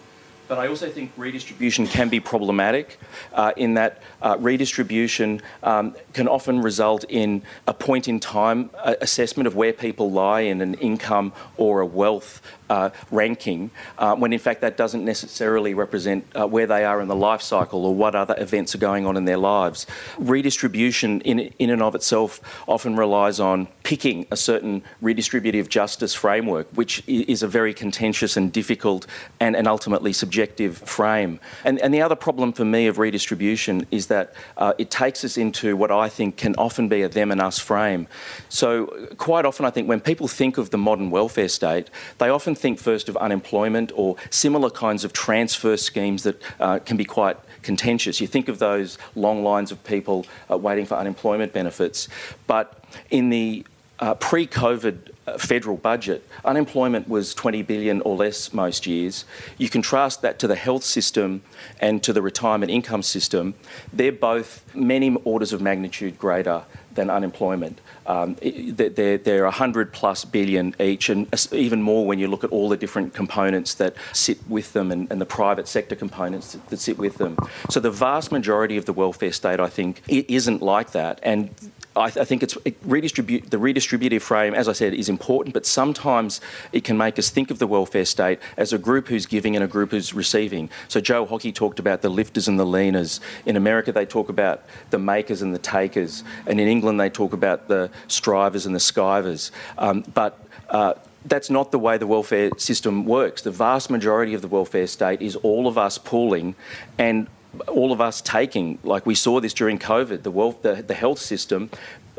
But 0.47 0.59
I 0.59 0.67
also 0.67 0.89
think 0.89 1.11
redistribution 1.15 1.87
can 1.87 2.09
be 2.09 2.19
problematic 2.19 2.99
uh, 3.33 3.53
in 3.55 3.75
that 3.75 4.03
uh, 4.21 4.35
redistribution 4.39 5.41
um, 5.63 5.95
can 6.11 6.27
often 6.27 6.61
result 6.61 7.05
in 7.07 7.43
a 7.65 7.73
point 7.73 8.09
in 8.09 8.19
time 8.19 8.69
uh, 8.75 8.95
assessment 8.99 9.47
of 9.47 9.55
where 9.55 9.71
people 9.71 10.11
lie 10.11 10.41
in 10.41 10.59
an 10.59 10.73
income 10.75 11.31
or 11.55 11.79
a 11.79 11.85
wealth 11.85 12.41
uh, 12.69 12.89
ranking, 13.11 13.71
uh, 13.97 14.15
when 14.15 14.33
in 14.33 14.39
fact 14.39 14.61
that 14.61 14.77
doesn't 14.77 15.05
necessarily 15.05 15.73
represent 15.73 16.25
uh, 16.35 16.47
where 16.47 16.67
they 16.67 16.85
are 16.85 17.01
in 17.01 17.07
the 17.07 17.15
life 17.15 17.41
cycle 17.41 17.85
or 17.85 17.95
what 17.95 18.15
other 18.15 18.35
events 18.37 18.75
are 18.75 18.79
going 18.79 19.05
on 19.05 19.17
in 19.17 19.25
their 19.25 19.37
lives. 19.37 19.85
Redistribution, 20.17 21.21
in, 21.21 21.39
in 21.59 21.69
and 21.69 21.81
of 21.81 21.95
itself, 21.95 22.41
often 22.67 22.95
relies 22.95 23.39
on 23.39 23.67
picking 23.83 24.25
a 24.31 24.37
certain 24.37 24.83
redistributive 25.01 25.69
justice 25.69 26.13
framework, 26.13 26.67
which 26.73 27.03
is 27.07 27.43
a 27.43 27.47
very 27.47 27.73
contentious 27.73 28.37
and 28.37 28.51
difficult 28.51 29.05
and, 29.39 29.55
and 29.55 29.67
ultimately 29.67 30.13
subjective 30.13 30.77
frame. 30.77 31.39
And, 31.63 31.79
and 31.79 31.93
the 31.93 32.01
other 32.01 32.15
problem 32.15 32.53
for 32.53 32.65
me 32.65 32.87
of 32.87 32.97
redistribution 32.97 33.85
is 33.91 34.07
that 34.07 34.33
uh, 34.57 34.73
it 34.77 34.89
takes 34.89 35.23
us 35.23 35.37
into 35.37 35.75
what 35.75 35.91
I 35.91 36.09
think 36.09 36.37
can 36.37 36.55
often 36.57 36.87
be 36.87 37.01
a 37.01 37.09
them 37.09 37.31
and 37.31 37.41
us 37.41 37.59
frame. 37.59 38.07
So, 38.49 38.87
quite 39.17 39.45
often, 39.45 39.65
I 39.65 39.69
think 39.69 39.87
when 39.87 39.99
people 39.99 40.27
think 40.27 40.57
of 40.57 40.69
the 40.69 40.77
modern 40.77 41.09
welfare 41.11 41.47
state, 41.47 41.89
they 42.17 42.29
often 42.29 42.52
think 42.55 42.79
first 42.79 43.09
of 43.09 43.17
unemployment 43.17 43.91
or 43.95 44.15
similar 44.29 44.69
kinds 44.69 45.03
of 45.03 45.13
transfer 45.13 45.77
schemes 45.77 46.23
that 46.23 46.41
uh, 46.59 46.79
can 46.79 46.97
be 46.97 47.05
quite 47.05 47.37
contentious. 47.61 48.21
You 48.21 48.27
think 48.27 48.49
of 48.49 48.59
those 48.59 48.97
long 49.15 49.43
lines 49.43 49.71
of 49.71 49.83
people 49.83 50.25
uh, 50.49 50.57
waiting 50.57 50.85
for 50.85 50.95
unemployment 50.95 51.53
benefits, 51.53 52.07
but 52.47 52.83
in 53.09 53.29
the 53.29 53.65
uh, 53.99 54.13
pre 54.15 54.45
COVID 54.45 55.11
uh, 55.25 55.37
federal 55.37 55.77
budget, 55.77 56.27
unemployment 56.43 57.07
was 57.07 57.33
20 57.33 57.61
billion 57.61 58.01
or 58.01 58.15
less 58.17 58.53
most 58.53 58.85
years. 58.85 59.23
You 59.57 59.69
contrast 59.69 60.21
that 60.21 60.39
to 60.39 60.47
the 60.47 60.55
health 60.55 60.83
system 60.83 61.41
and 61.79 62.03
to 62.03 62.11
the 62.11 62.21
retirement 62.21 62.71
income 62.71 63.03
system, 63.03 63.53
they're 63.93 64.11
both 64.11 64.63
many 64.75 65.15
orders 65.23 65.53
of 65.53 65.61
magnitude 65.61 66.17
greater 66.17 66.63
than 66.93 67.09
unemployment. 67.09 67.79
Um, 68.05 68.35
they're, 68.41 69.17
they're 69.17 69.43
100 69.43 69.93
plus 69.93 70.25
billion 70.25 70.75
each, 70.79 71.09
and 71.09 71.27
even 71.51 71.81
more 71.81 72.05
when 72.05 72.19
you 72.19 72.27
look 72.27 72.43
at 72.43 72.51
all 72.51 72.69
the 72.69 72.77
different 72.77 73.13
components 73.13 73.75
that 73.75 73.95
sit 74.11 74.37
with 74.49 74.73
them 74.73 74.91
and, 74.91 75.09
and 75.11 75.21
the 75.21 75.25
private 75.25 75.67
sector 75.67 75.95
components 75.95 76.57
that, 76.69 76.79
sit 76.79 76.97
with 76.97 77.17
them. 77.17 77.37
So 77.69 77.79
the 77.79 77.91
vast 77.91 78.31
majority 78.31 78.77
of 78.77 78.85
the 78.85 78.93
welfare 78.93 79.31
state, 79.31 79.59
I 79.59 79.69
think, 79.69 80.01
isn't 80.07 80.61
like 80.61 80.91
that. 80.91 81.19
And 81.23 81.49
I, 81.95 82.09
th- 82.09 82.21
I, 82.21 82.25
think 82.25 82.41
it's 82.41 82.57
it 82.65 82.75
redistribute 82.83 83.51
the 83.51 83.57
redistributive 83.57 84.21
frame, 84.21 84.55
as 84.55 84.67
I 84.67 84.73
said, 84.73 84.93
is 84.93 85.09
important, 85.09 85.53
but 85.53 85.65
sometimes 85.65 86.41
it 86.71 86.83
can 86.83 86.97
make 86.97 87.19
us 87.19 87.29
think 87.29 87.51
of 87.51 87.59
the 87.59 87.67
welfare 87.67 88.05
state 88.05 88.39
as 88.57 88.73
a 88.73 88.79
group 88.79 89.07
who's 89.07 89.25
giving 89.25 89.55
and 89.55 89.63
a 89.63 89.67
group 89.67 89.91
who's 89.91 90.13
receiving. 90.13 90.69
So 90.87 90.99
Joe 90.99 91.25
Hockey 91.25 91.51
talked 91.51 91.79
about 91.79 92.01
the 92.01 92.09
lifters 92.09 92.47
and 92.47 92.59
the 92.59 92.65
leaners. 92.65 93.19
In 93.45 93.55
America, 93.55 93.91
they 93.91 94.05
talk 94.05 94.29
about 94.29 94.63
the 94.89 94.97
makers 94.97 95.41
and 95.43 95.53
the 95.53 95.59
takers, 95.59 96.23
and 96.47 96.59
in 96.59 96.67
England, 96.67 96.99
they 96.99 97.09
talk 97.09 97.31
about 97.31 97.67
the 97.67 97.91
strivers 98.07 98.65
and 98.65 98.75
the 98.75 98.79
skivers. 98.79 99.51
Um, 99.77 100.03
but 100.13 100.39
uh, 100.69 100.93
that's 101.25 101.49
not 101.49 101.71
the 101.71 101.79
way 101.79 101.97
the 101.97 102.07
welfare 102.07 102.49
system 102.57 103.05
works. 103.05 103.41
The 103.41 103.51
vast 103.51 103.89
majority 103.89 104.33
of 104.33 104.41
the 104.41 104.47
welfare 104.47 104.87
state 104.87 105.21
is 105.21 105.35
all 105.37 105.67
of 105.67 105.77
us 105.77 105.97
pooling 105.97 106.55
and 106.97 107.27
all 107.67 107.91
of 107.91 108.01
us 108.01 108.21
taking, 108.21 108.79
like 108.83 109.05
we 109.05 109.15
saw 109.15 109.39
this 109.39 109.53
during 109.53 109.77
COVID, 109.77 110.23
the, 110.23 110.31
wealth, 110.31 110.63
the, 110.63 110.83
the 110.85 110.95
health 110.95 111.19
system 111.19 111.69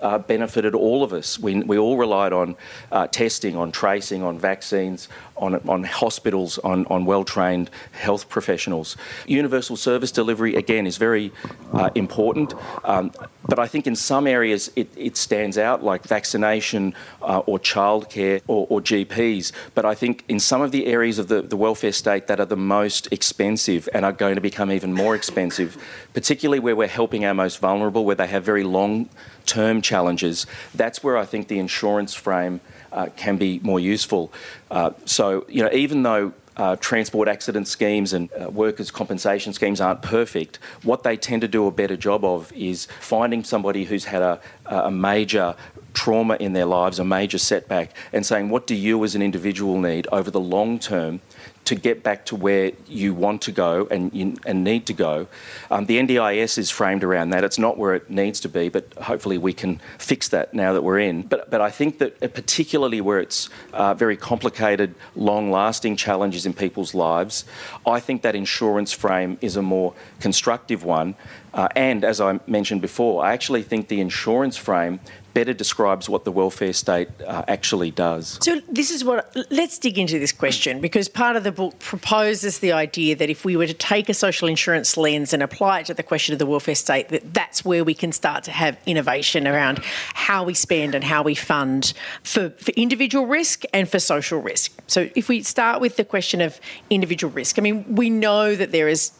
uh, 0.01 0.19
benefited 0.19 0.75
all 0.75 1.03
of 1.03 1.13
us. 1.13 1.39
We, 1.39 1.61
we 1.63 1.79
all 1.79 1.97
relied 1.97 2.33
on 2.33 2.57
uh, 2.93 3.07
testing, 3.09 3.57
on 3.57 3.73
tracing, 3.73 4.23
on 4.23 4.39
vaccines, 4.39 5.09
on, 5.37 5.57
on 5.69 5.85
hospitals, 5.85 6.59
on, 6.59 6.87
on 6.87 7.05
well 7.05 7.25
trained 7.25 7.71
health 7.93 8.29
professionals. 8.29 8.97
Universal 9.27 9.77
service 9.77 10.13
delivery, 10.13 10.55
again, 10.55 10.87
is 10.87 10.97
very 10.97 11.33
uh, 11.73 11.91
important, 11.95 12.55
um, 12.85 13.13
but 13.47 13.59
I 13.59 13.67
think 13.67 13.87
in 13.87 13.97
some 13.97 14.27
areas 14.27 14.71
it, 14.77 14.89
it 14.97 15.17
stands 15.17 15.59
out, 15.59 15.83
like 15.83 16.05
vaccination 16.05 16.95
uh, 17.23 17.41
or 17.41 17.59
childcare 17.59 18.41
or, 18.47 18.67
or 18.71 18.81
GPs. 18.81 19.53
But 19.75 19.85
I 19.85 19.95
think 19.95 20.25
in 20.29 20.41
some 20.41 20.63
of 20.63 20.73
the 20.73 20.87
areas 20.87 21.19
of 21.19 21.29
the, 21.29 21.43
the 21.43 21.57
welfare 21.57 21.93
state 21.93 22.27
that 22.29 22.41
are 22.41 22.47
the 22.47 22.57
most 22.57 23.13
expensive 23.13 23.89
and 23.93 24.05
are 24.05 24.13
going 24.13 24.37
to 24.37 24.41
become 24.41 24.71
even 24.71 24.93
more 24.93 25.15
expensive, 25.15 25.77
particularly 26.13 26.61
where 26.61 26.77
we're 26.77 26.89
helping 26.89 27.25
our 27.25 27.35
most 27.35 27.59
vulnerable, 27.59 28.05
where 28.05 28.17
they 28.17 28.27
have 28.27 28.45
very 28.45 28.65
long 28.65 29.09
term 29.47 29.83
challenges, 29.83 30.47
that's 30.75 31.03
where 31.03 31.19
I 31.19 31.25
think 31.27 31.49
the 31.49 31.59
insurance 31.59 32.15
frame 32.15 32.61
uh, 32.95 33.09
can 33.17 33.37
be 33.37 33.61
more 33.63 33.81
useful. 33.81 34.33
Uh, 34.71 34.91
so, 35.05 35.45
you 35.49 35.63
know, 35.63 35.71
even 35.73 36.03
though 36.03 36.33
uh, 36.57 36.77
transport 36.77 37.29
accident 37.29 37.67
schemes 37.67 38.13
and 38.13 38.31
uh, 38.41 38.49
workers' 38.49 38.91
compensation 38.91 39.53
schemes 39.53 39.81
aren't 39.81 40.03
perfect. 40.03 40.61
What 40.85 41.03
they 41.03 41.17
tend 41.17 41.43
to 41.43 41.49
do 41.49 41.67
a 41.67 41.71
better 41.73 41.97
job 41.97 42.25
of 42.25 42.53
is 42.53 42.87
finding 43.01 43.43
somebody 43.43 43.85
who's 43.85 44.05
had 44.05 44.23
a, 44.23 44.41
a 44.67 44.91
major 44.91 45.57
trauma 45.95 46.37
in 46.39 46.53
their 46.53 46.65
lives, 46.65 46.99
a 46.99 47.05
major 47.05 47.39
setback, 47.39 47.91
and 48.13 48.25
saying, 48.25 48.51
What 48.51 48.67
do 48.69 48.75
you 48.75 49.03
as 49.05 49.15
an 49.15 49.23
individual 49.23 49.81
need 49.81 50.07
over 50.13 50.31
the 50.31 50.41
long 50.41 50.79
term 50.79 51.21
to 51.65 51.75
get 51.75 52.03
back 52.03 52.27
to 52.27 52.37
where 52.37 52.73
you 52.87 53.15
want 53.15 53.43
to 53.43 53.53
go 53.53 53.87
and, 53.91 54.13
you, 54.13 54.37
and 54.45 54.65
need 54.65 54.87
to 54.87 54.93
go. 54.93 55.27
Um, 55.71 55.87
the 55.87 55.99
NDIS 55.99 56.59
is 56.59 56.71
framed 56.71 57.03
around 57.03 57.31
that. 57.31 57.45
It's 57.45 57.59
not 57.59 57.79
where 57.79 57.95
it 57.95 58.11
needs 58.11 58.41
to 58.41 58.49
be, 58.49 58.69
but 58.69 58.93
hopefully 58.95 59.39
we 59.39 59.53
can 59.53 59.81
fix 59.99 60.29
that 60.29 60.53
now 60.53 60.73
that 60.73 60.83
we're 60.83 60.99
in. 60.99 61.23
But, 61.23 61.51
but 61.51 61.61
I 61.61 61.71
think 61.71 61.99
that 61.99 62.23
uh, 62.23 62.29
particularly 62.29 63.01
where 63.01 63.21
it's 63.21 63.49
uh, 63.73 63.95
very 63.95 64.17
complicated, 64.17 64.95
long 65.17 65.51
lasting 65.51 65.97
challenges 65.97 66.45
in 66.47 66.53
people's 66.53 66.95
lives, 66.95 67.45
I 67.87 68.01
think 68.01 68.23
that 68.23 68.35
insurance 68.35 68.93
frame 68.93 69.39
is 69.41 69.57
a 69.57 69.63
more 69.63 69.95
constructive 70.21 70.85
one. 70.85 71.15
Uh, 71.55 71.69
and 71.77 72.05
as 72.05 72.21
I 72.21 72.41
mentioned 72.47 72.83
before, 72.83 73.25
I 73.25 73.33
actually 73.33 73.63
think 73.63 73.89
the 73.89 74.01
insurance 74.01 74.57
frame 74.57 75.01
better 75.35 75.53
describes 75.53 76.09
what 76.09 76.25
the 76.25 76.33
welfare 76.33 76.73
state 76.73 77.09
uh, 77.27 77.45
actually 77.49 77.91
does. 77.91 78.39
So, 78.43 78.61
this 78.69 78.91
is 78.91 79.05
what 79.05 79.37
let's 79.51 79.79
dig 79.79 79.99
into 79.99 80.19
this 80.19 80.33
question 80.33 80.81
because 80.81 81.09
part 81.09 81.37
of 81.37 81.45
the 81.45 81.53
book 81.53 81.79
proposes 81.81 82.61
the 82.61 82.73
idea 82.73 83.17
that 83.17 83.29
if 83.29 83.45
we 83.45 83.57
were 83.57 83.67
to 83.67 83.75
take 83.75 84.09
a 84.09 84.15
social 84.15 84.49
insurance 84.49 84.97
lens 84.97 85.33
and 85.33 85.43
apply 85.43 85.81
it 85.81 85.87
to 85.87 85.95
the 85.95 86.03
question 86.03 86.33
of 86.33 86.39
the 86.39 86.47
welfare 86.47 86.75
state, 86.75 87.09
that 87.09 87.35
that's 87.35 87.65
where 87.65 87.85
we 87.85 87.95
can 87.95 88.13
start 88.13 88.45
to 88.45 88.53
have 88.53 88.79
innovation 88.87 89.47
around 89.47 89.81
how 90.15 90.45
we 90.45 90.55
spend 90.55 90.95
and 90.95 91.05
how 91.05 91.23
we 91.23 91.35
fund 91.35 91.93
for, 92.23 92.51
for 92.51 92.71
individual 92.73 93.27
risk 93.27 93.65
and 93.73 93.89
for 93.89 93.99
social 93.99 94.41
risk. 94.41 94.73
So, 94.87 95.11
if 95.15 95.29
we 95.29 95.43
start 95.43 95.81
with 95.81 95.97
the 95.97 96.05
question 96.05 96.41
of 96.41 96.61
individual 96.89 97.33
risk, 97.33 97.59
I 97.59 97.63
mean, 97.63 97.97
we 97.97 98.09
know 98.09 98.55
that 98.55 98.71
there 98.71 98.89
is 98.89 99.13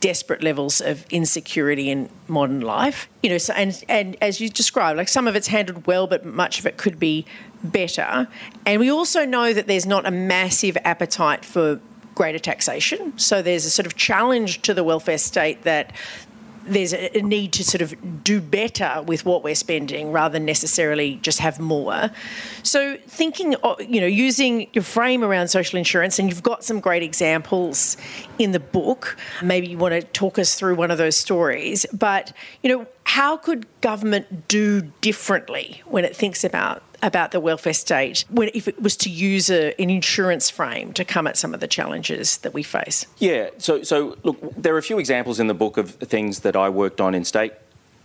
desperate 0.00 0.42
levels 0.42 0.80
of 0.80 1.06
insecurity 1.10 1.90
in 1.90 2.08
modern 2.28 2.60
life. 2.60 3.08
You 3.22 3.30
know, 3.30 3.38
so, 3.38 3.52
and 3.54 3.82
and 3.88 4.16
as 4.20 4.40
you 4.40 4.48
described, 4.48 4.98
like 4.98 5.08
some 5.08 5.26
of 5.26 5.36
it's 5.36 5.48
handled 5.48 5.86
well, 5.86 6.06
but 6.06 6.24
much 6.24 6.58
of 6.58 6.66
it 6.66 6.76
could 6.76 6.98
be 6.98 7.24
better. 7.62 8.28
And 8.66 8.80
we 8.80 8.90
also 8.90 9.24
know 9.24 9.52
that 9.52 9.66
there's 9.66 9.86
not 9.86 10.06
a 10.06 10.10
massive 10.10 10.76
appetite 10.84 11.44
for 11.44 11.80
greater 12.14 12.38
taxation. 12.38 13.16
So 13.18 13.42
there's 13.42 13.64
a 13.64 13.70
sort 13.70 13.86
of 13.86 13.96
challenge 13.96 14.62
to 14.62 14.74
the 14.74 14.84
welfare 14.84 15.18
state 15.18 15.62
that 15.62 15.92
there's 16.66 16.92
a 16.92 17.20
need 17.22 17.52
to 17.52 17.64
sort 17.64 17.82
of 17.82 18.24
do 18.24 18.40
better 18.40 19.02
with 19.06 19.24
what 19.24 19.44
we're 19.44 19.54
spending 19.54 20.12
rather 20.12 20.34
than 20.34 20.44
necessarily 20.44 21.16
just 21.16 21.38
have 21.38 21.60
more. 21.60 22.10
So 22.62 22.96
thinking, 23.06 23.54
you 23.80 24.00
know, 24.00 24.06
using 24.06 24.68
your 24.72 24.84
frame 24.84 25.22
around 25.22 25.48
social 25.48 25.78
insurance, 25.78 26.18
and 26.18 26.28
you've 26.28 26.42
got 26.42 26.64
some 26.64 26.80
great 26.80 27.02
examples 27.02 27.96
in 28.38 28.52
the 28.52 28.60
book. 28.60 29.16
Maybe 29.42 29.68
you 29.68 29.78
want 29.78 29.92
to 29.94 30.02
talk 30.02 30.38
us 30.38 30.54
through 30.54 30.74
one 30.76 30.90
of 30.90 30.98
those 30.98 31.16
stories. 31.16 31.86
But 31.92 32.32
you 32.62 32.74
know, 32.74 32.86
how 33.04 33.36
could 33.36 33.66
government 33.80 34.48
do 34.48 34.82
differently 35.00 35.82
when 35.86 36.04
it 36.04 36.16
thinks 36.16 36.44
about 36.44 36.82
about 37.04 37.30
the 37.32 37.38
welfare 37.38 37.74
state 37.74 38.24
when 38.30 38.50
if 38.54 38.66
it 38.66 38.82
was 38.82 38.96
to 38.96 39.10
use 39.10 39.50
a, 39.50 39.78
an 39.80 39.90
insurance 39.90 40.50
frame 40.50 40.92
to 40.94 41.04
come 41.04 41.26
at 41.26 41.36
some 41.36 41.54
of 41.54 41.60
the 41.60 41.68
challenges 41.68 42.38
that 42.38 42.54
we 42.54 42.62
face? 42.62 43.06
Yeah, 43.18 43.50
so 43.58 43.82
so 43.82 44.16
look, 44.24 44.38
there 44.56 44.74
are 44.74 44.78
a 44.78 44.82
few 44.82 44.98
examples 44.98 45.38
in 45.38 45.46
the 45.46 45.54
book 45.54 45.76
of 45.76 45.90
things 45.90 46.40
that 46.40 46.56
I 46.56 46.68
worked 46.70 47.00
on 47.00 47.14
in 47.14 47.24
state 47.24 47.52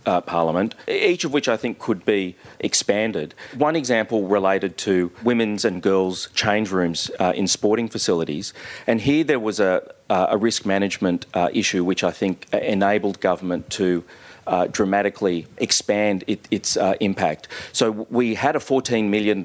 uh, 0.06 0.20
Parliament, 0.20 0.74
each 0.88 1.24
of 1.24 1.32
which 1.32 1.48
I 1.48 1.56
think 1.56 1.78
could 1.78 2.04
be 2.04 2.36
expanded. 2.58 3.34
One 3.56 3.76
example 3.76 4.26
related 4.28 4.78
to 4.78 5.12
women's 5.22 5.64
and 5.64 5.82
girls' 5.82 6.28
change 6.34 6.70
rooms 6.70 7.10
uh, 7.18 7.32
in 7.34 7.46
sporting 7.46 7.88
facilities, 7.88 8.52
and 8.86 9.00
here 9.00 9.24
there 9.24 9.40
was 9.40 9.60
a, 9.60 9.94
a 10.08 10.36
risk 10.36 10.66
management 10.66 11.26
uh, 11.34 11.48
issue 11.52 11.84
which 11.84 12.04
I 12.04 12.10
think 12.10 12.46
enabled 12.52 13.20
government 13.20 13.70
to 13.70 14.04
uh, 14.46 14.66
dramatically 14.66 15.46
expand 15.58 16.24
it, 16.26 16.46
its 16.50 16.76
uh, 16.76 16.94
impact. 17.00 17.48
So 17.72 18.06
we 18.10 18.34
had 18.34 18.56
a 18.56 18.58
$14 18.58 19.08
million 19.08 19.42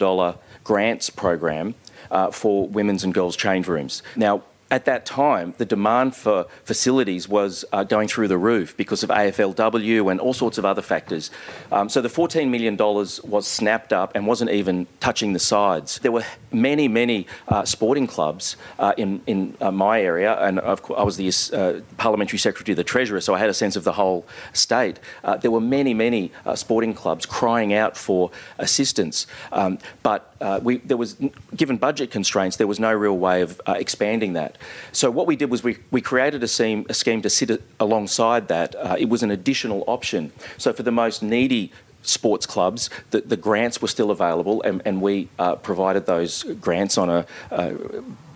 grants 0.63 1.09
program 1.09 1.75
uh, 2.11 2.31
for 2.31 2.67
women's 2.67 3.03
and 3.03 3.13
girls' 3.13 3.35
change 3.35 3.67
rooms. 3.67 4.03
Now, 4.15 4.43
at 4.71 4.85
that 4.85 5.05
time, 5.05 5.53
the 5.57 5.65
demand 5.65 6.15
for 6.15 6.47
facilities 6.63 7.29
was 7.29 7.63
uh, 7.71 7.83
going 7.83 8.07
through 8.07 8.27
the 8.27 8.37
roof 8.37 8.75
because 8.75 9.03
of 9.03 9.09
AFLW 9.09 10.09
and 10.09 10.19
all 10.19 10.33
sorts 10.33 10.57
of 10.57 10.65
other 10.65 10.81
factors. 10.81 11.29
Um, 11.71 11.87
so 11.87 12.01
the 12.01 12.09
$14 12.09 12.49
million 12.49 12.75
was 12.75 13.47
snapped 13.47 13.93
up 13.93 14.15
and 14.15 14.25
wasn't 14.25 14.49
even 14.49 14.87
touching 14.99 15.33
the 15.33 15.39
sides. 15.39 15.99
There 15.99 16.11
were 16.11 16.25
many, 16.51 16.87
many 16.87 17.27
uh, 17.47 17.63
sporting 17.65 18.07
clubs 18.07 18.55
uh, 18.79 18.93
in, 18.97 19.21
in 19.27 19.55
uh, 19.61 19.69
my 19.69 20.01
area, 20.01 20.35
and 20.39 20.59
I 20.59 21.03
was 21.03 21.17
the 21.17 21.31
uh, 21.55 21.81
parliamentary 21.97 22.39
secretary 22.39 22.73
of 22.73 22.77
the 22.77 22.83
Treasurer, 22.83 23.21
so 23.21 23.35
I 23.35 23.39
had 23.39 23.49
a 23.51 23.53
sense 23.53 23.75
of 23.75 23.83
the 23.83 23.93
whole 23.93 24.25
state. 24.53 24.99
Uh, 25.23 25.37
there 25.37 25.51
were 25.51 25.61
many, 25.61 25.93
many 25.93 26.31
sporting 26.55 26.95
clubs 26.95 27.27
crying 27.27 27.73
out 27.73 27.95
for 27.95 28.31
assistance, 28.57 29.27
um, 29.51 29.77
but 30.01 30.33
we, 30.63 30.77
there 30.77 30.97
was, 30.97 31.17
given 31.55 31.77
budget 31.77 32.09
constraints, 32.09 32.57
there 32.57 32.67
was 32.67 32.79
no 32.79 32.93
real 32.93 33.17
way 33.17 33.41
of 33.41 33.61
expanding 33.67 34.33
that. 34.33 34.54
So 34.91 35.11
what 35.11 35.27
we 35.27 35.35
did 35.35 35.49
was 35.49 35.63
we, 35.63 35.77
we 35.91 36.01
created 36.01 36.43
a 36.43 36.47
scheme, 36.47 36.85
a 36.89 36.93
scheme 36.93 37.21
to 37.21 37.29
sit 37.29 37.61
alongside 37.79 38.47
that. 38.47 38.75
Uh, 38.75 38.95
it 38.97 39.09
was 39.09 39.23
an 39.23 39.31
additional 39.31 39.83
option. 39.87 40.31
So 40.57 40.73
for 40.73 40.83
the 40.83 40.91
most 40.91 41.21
needy 41.21 41.71
sports 42.01 42.45
clubs, 42.45 42.89
the, 43.11 43.21
the 43.21 43.37
grants 43.37 43.81
were 43.81 43.87
still 43.87 44.11
available, 44.11 44.61
and, 44.61 44.81
and 44.85 45.01
we 45.01 45.27
uh, 45.39 45.55
provided 45.55 46.05
those 46.05 46.43
grants 46.43 46.97
on 46.97 47.09
a 47.09 47.25
uh, 47.51 47.73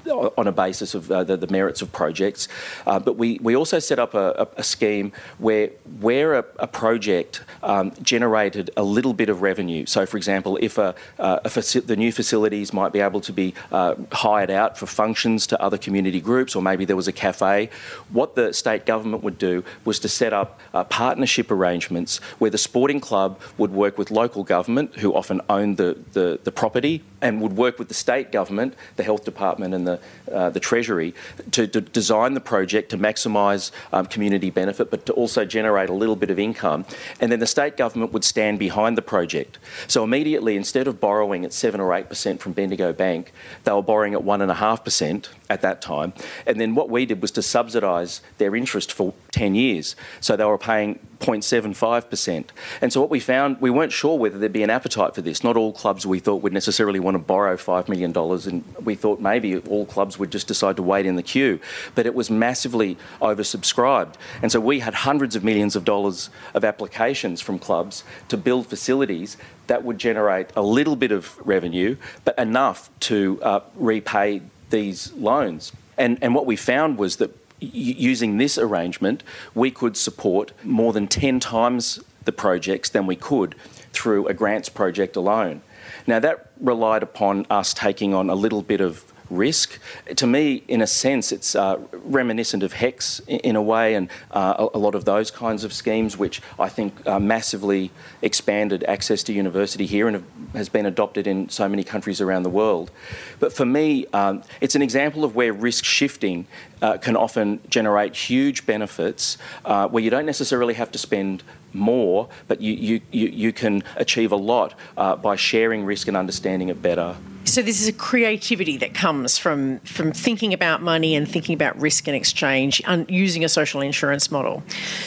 on 0.09 0.47
a 0.47 0.51
basis 0.51 0.95
of 0.95 1.11
uh, 1.11 1.23
the, 1.23 1.37
the, 1.37 1.47
merits 1.47 1.81
of 1.81 1.91
projects. 1.91 2.47
Uh, 2.85 2.99
but 2.99 3.17
we, 3.17 3.39
we 3.41 3.55
also 3.55 3.79
set 3.79 3.99
up 3.99 4.13
a, 4.13 4.31
a, 4.37 4.47
a 4.57 4.63
scheme 4.63 5.11
where, 5.37 5.69
where 5.99 6.35
a, 6.35 6.45
a 6.59 6.67
project 6.67 7.41
um, 7.63 7.91
generated 8.01 8.69
a 8.77 8.83
little 8.83 9.13
bit 9.13 9.29
of 9.29 9.41
revenue. 9.41 9.85
So, 9.85 10.05
for 10.05 10.17
example, 10.17 10.57
if 10.61 10.77
a, 10.77 10.95
uh, 11.17 11.39
faci- 11.45 11.85
the 11.85 11.95
new 11.95 12.11
facilities 12.11 12.73
might 12.73 12.93
be 12.93 12.99
able 12.99 13.21
to 13.21 13.33
be 13.33 13.53
uh, 13.71 13.95
hired 14.11 14.51
out 14.51 14.77
for 14.77 14.85
functions 14.85 15.47
to 15.47 15.61
other 15.61 15.77
community 15.77 16.21
groups, 16.21 16.55
or 16.55 16.61
maybe 16.61 16.85
there 16.85 16.95
was 16.95 17.07
a 17.07 17.13
cafe, 17.13 17.69
what 18.11 18.35
the 18.35 18.53
state 18.53 18.85
government 18.85 19.23
would 19.23 19.37
do 19.37 19.63
was 19.85 19.99
to 19.99 20.09
set 20.09 20.33
up 20.33 20.59
uh, 20.73 20.83
partnership 20.83 21.51
arrangements 21.51 22.17
where 22.39 22.51
the 22.51 22.57
sporting 22.57 22.99
club 22.99 23.39
would 23.57 23.71
work 23.71 23.97
with 23.97 24.11
local 24.11 24.43
government, 24.43 24.95
who 24.95 25.13
often 25.13 25.41
owned 25.49 25.77
the, 25.77 25.97
the, 26.13 26.39
the 26.43 26.51
property, 26.51 27.03
and 27.21 27.41
would 27.41 27.53
work 27.57 27.79
with 27.79 27.87
the 27.87 27.93
state 27.93 28.31
government, 28.31 28.73
the 28.95 29.03
health 29.03 29.25
department, 29.25 29.73
and 29.73 29.87
the 29.87 29.99
uh, 30.31 30.49
the 30.49 30.59
Treasury 30.59 31.13
to, 31.51 31.67
to, 31.67 31.81
design 31.81 32.33
the 32.33 32.41
project 32.41 32.89
to 32.91 32.97
maximise 32.97 33.71
um, 33.91 34.05
community 34.05 34.49
benefit, 34.49 34.91
but 34.91 35.05
to 35.07 35.13
also 35.13 35.43
generate 35.43 35.89
a 35.89 35.93
little 35.93 36.15
bit 36.15 36.29
of 36.29 36.37
income. 36.37 36.85
And 37.19 37.31
then 37.31 37.39
the 37.39 37.47
state 37.47 37.77
government 37.77 38.13
would 38.13 38.23
stand 38.23 38.59
behind 38.59 38.97
the 38.97 39.01
project. 39.01 39.57
So 39.87 40.03
immediately, 40.03 40.55
instead 40.55 40.87
of 40.87 40.99
borrowing 40.99 41.45
at 41.45 41.53
seven 41.53 41.81
or 41.81 41.93
eight 41.93 42.09
percent 42.09 42.41
from 42.41 42.53
Bendigo 42.53 42.93
Bank, 42.93 43.33
they 43.63 43.71
were 43.71 43.81
borrowing 43.81 44.13
at 44.13 44.23
one 44.23 44.41
and 44.41 44.51
a 44.51 44.55
half 44.55 44.83
percent 44.83 45.29
at 45.49 45.61
that 45.61 45.81
time. 45.81 46.13
And 46.45 46.59
then 46.61 46.75
what 46.75 46.89
we 46.89 47.05
did 47.05 47.21
was 47.21 47.31
to 47.31 47.41
subsidise 47.41 48.21
their 48.37 48.55
interest 48.55 48.91
for 48.91 49.13
10 49.31 49.55
years. 49.55 49.95
So 50.21 50.35
they 50.35 50.45
were 50.45 50.57
paying 50.57 50.99
0.75%. 51.29 52.45
And 52.81 52.91
so 52.91 53.01
what 53.01 53.09
we 53.09 53.19
found, 53.19 53.61
we 53.61 53.69
weren't 53.69 53.91
sure 53.91 54.17
whether 54.17 54.37
there'd 54.37 54.53
be 54.53 54.63
an 54.63 54.69
appetite 54.69 55.15
for 55.15 55.21
this. 55.21 55.43
Not 55.43 55.57
all 55.57 55.71
clubs 55.73 56.05
we 56.05 56.19
thought 56.19 56.41
would 56.41 56.53
necessarily 56.53 56.99
want 56.99 57.15
to 57.15 57.19
borrow 57.19 57.55
$5 57.55 57.87
million, 57.87 58.15
and 58.15 58.85
we 58.85 58.95
thought 58.95 59.19
maybe 59.19 59.57
all 59.57 59.85
clubs 59.85 60.17
would 60.17 60.31
just 60.31 60.47
decide 60.47 60.75
to 60.77 60.83
wait 60.83 61.05
in 61.05 61.15
the 61.15 61.23
queue. 61.23 61.59
But 61.95 62.05
it 62.05 62.15
was 62.15 62.29
massively 62.29 62.97
oversubscribed. 63.21 64.15
And 64.41 64.51
so 64.51 64.59
we 64.59 64.79
had 64.79 64.93
hundreds 64.93 65.35
of 65.35 65.43
millions 65.43 65.75
of 65.75 65.85
dollars 65.85 66.29
of 66.53 66.63
applications 66.63 67.41
from 67.41 67.59
clubs 67.59 68.03
to 68.29 68.37
build 68.37 68.67
facilities 68.67 69.37
that 69.67 69.83
would 69.83 69.97
generate 69.97 70.49
a 70.55 70.61
little 70.61 70.95
bit 70.95 71.11
of 71.11 71.37
revenue, 71.45 71.95
but 72.25 72.37
enough 72.39 72.89
to 73.01 73.39
uh, 73.43 73.59
repay 73.75 74.41
these 74.71 75.13
loans. 75.13 75.71
And, 75.97 76.17
and 76.21 76.33
what 76.33 76.45
we 76.45 76.55
found 76.55 76.97
was 76.97 77.17
that 77.17 77.35
using 77.59 78.37
this 78.37 78.57
arrangement, 78.57 79.23
we 79.53 79.71
could 79.71 79.97
support 79.97 80.51
more 80.63 80.93
than 80.93 81.07
10 81.07 81.39
times 81.39 81.99
the 82.25 82.31
projects 82.31 82.89
than 82.89 83.07
we 83.07 83.15
could 83.15 83.55
through 83.91 84.27
a 84.27 84.33
grants 84.33 84.69
project 84.69 85.15
alone. 85.15 85.61
Now, 86.07 86.19
that 86.19 86.51
relied 86.59 87.03
upon 87.03 87.45
us 87.49 87.73
taking 87.73 88.13
on 88.13 88.29
a 88.29 88.35
little 88.35 88.61
bit 88.61 88.81
of 88.81 89.03
risk. 89.29 89.79
To 90.15 90.27
me, 90.27 90.63
in 90.67 90.81
a 90.81 90.87
sense, 90.87 91.31
it's 91.31 91.55
uh, 91.55 91.79
reminiscent 91.91 92.63
of 92.63 92.73
HECS 92.73 93.21
in 93.27 93.55
a 93.55 93.61
way, 93.61 93.95
and 93.95 94.09
uh, 94.31 94.67
a 94.73 94.77
lot 94.77 94.95
of 94.95 95.05
those 95.05 95.31
kinds 95.31 95.63
of 95.63 95.73
schemes, 95.73 96.17
which 96.17 96.41
I 96.59 96.69
think 96.69 97.05
uh, 97.07 97.19
massively 97.19 97.91
expanded 98.21 98.83
access 98.83 99.23
to 99.23 99.33
university 99.33 99.85
here 99.85 100.07
and 100.07 100.15
have, 100.15 100.25
has 100.53 100.69
been 100.69 100.85
adopted 100.85 101.27
in 101.27 101.49
so 101.49 101.67
many 101.69 101.83
countries 101.83 102.21
around 102.21 102.43
the 102.43 102.49
world. 102.49 102.91
But 103.39 103.53
for 103.53 103.65
me, 103.65 104.05
um, 104.13 104.43
it's 104.61 104.75
an 104.75 104.81
example 104.81 105.23
of 105.23 105.35
where 105.35 105.53
risk 105.53 105.85
shifting 105.85 106.47
uh, 106.81 106.97
can 106.97 107.15
often 107.15 107.59
generate 107.69 108.15
huge 108.15 108.65
benefits 108.65 109.37
uh, 109.65 109.87
where 109.87 110.03
you 110.03 110.09
don't 110.09 110.25
necessarily 110.25 110.73
have 110.75 110.91
to 110.91 110.97
spend 110.97 111.43
more, 111.73 112.29
but 112.47 112.61
you, 112.61 112.73
you, 112.73 113.01
you, 113.11 113.27
you 113.27 113.53
can 113.53 113.83
achieve 113.95 114.31
a 114.31 114.35
lot 114.35 114.73
uh, 114.97 115.15
by 115.15 115.35
sharing 115.35 115.85
risk 115.85 116.07
and 116.07 116.17
understanding 116.17 116.69
it 116.69 116.81
better. 116.81 117.15
So 117.49 117.63
this 117.63 117.81
is 117.81 117.87
a 117.87 117.93
creativity 117.93 118.77
that 118.77 118.93
comes 118.93 119.39
from 119.39 119.79
from 119.79 120.11
thinking 120.11 120.53
about 120.53 120.83
money 120.83 121.15
and 121.15 121.27
thinking 121.27 121.55
about 121.55 121.79
risk 121.81 122.07
and 122.07 122.15
exchange 122.15 122.79
and 122.85 123.09
using 123.09 123.43
a 123.43 123.49
social 123.49 123.81
insurance 123.81 124.29
model. 124.29 124.61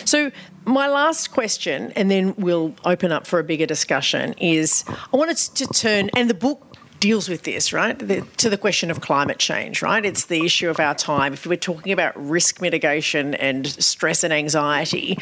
So 0.04 0.32
my 0.64 0.88
last 0.88 1.30
question, 1.30 1.92
and 1.94 2.10
then 2.10 2.34
we'll 2.36 2.74
open 2.84 3.12
up 3.12 3.28
for 3.28 3.38
a 3.38 3.44
bigger 3.44 3.66
discussion, 3.66 4.34
is 4.38 4.84
I 5.12 5.16
wanted 5.16 5.36
to 5.36 5.66
turn 5.68 6.10
and 6.16 6.28
the 6.28 6.34
book 6.34 6.76
deals 6.98 7.28
with 7.28 7.44
this, 7.44 7.72
right? 7.72 7.96
The, 7.98 8.22
to 8.38 8.50
the 8.50 8.58
question 8.58 8.90
of 8.90 9.00
climate 9.00 9.38
change, 9.38 9.80
right? 9.80 10.04
It's 10.04 10.26
the 10.26 10.44
issue 10.44 10.68
of 10.68 10.80
our 10.80 10.94
time. 10.94 11.32
If 11.32 11.46
we're 11.46 11.56
talking 11.56 11.92
about 11.92 12.12
risk 12.16 12.60
mitigation 12.60 13.34
and 13.34 13.66
stress 13.66 14.22
and 14.24 14.32
anxiety, 14.32 15.18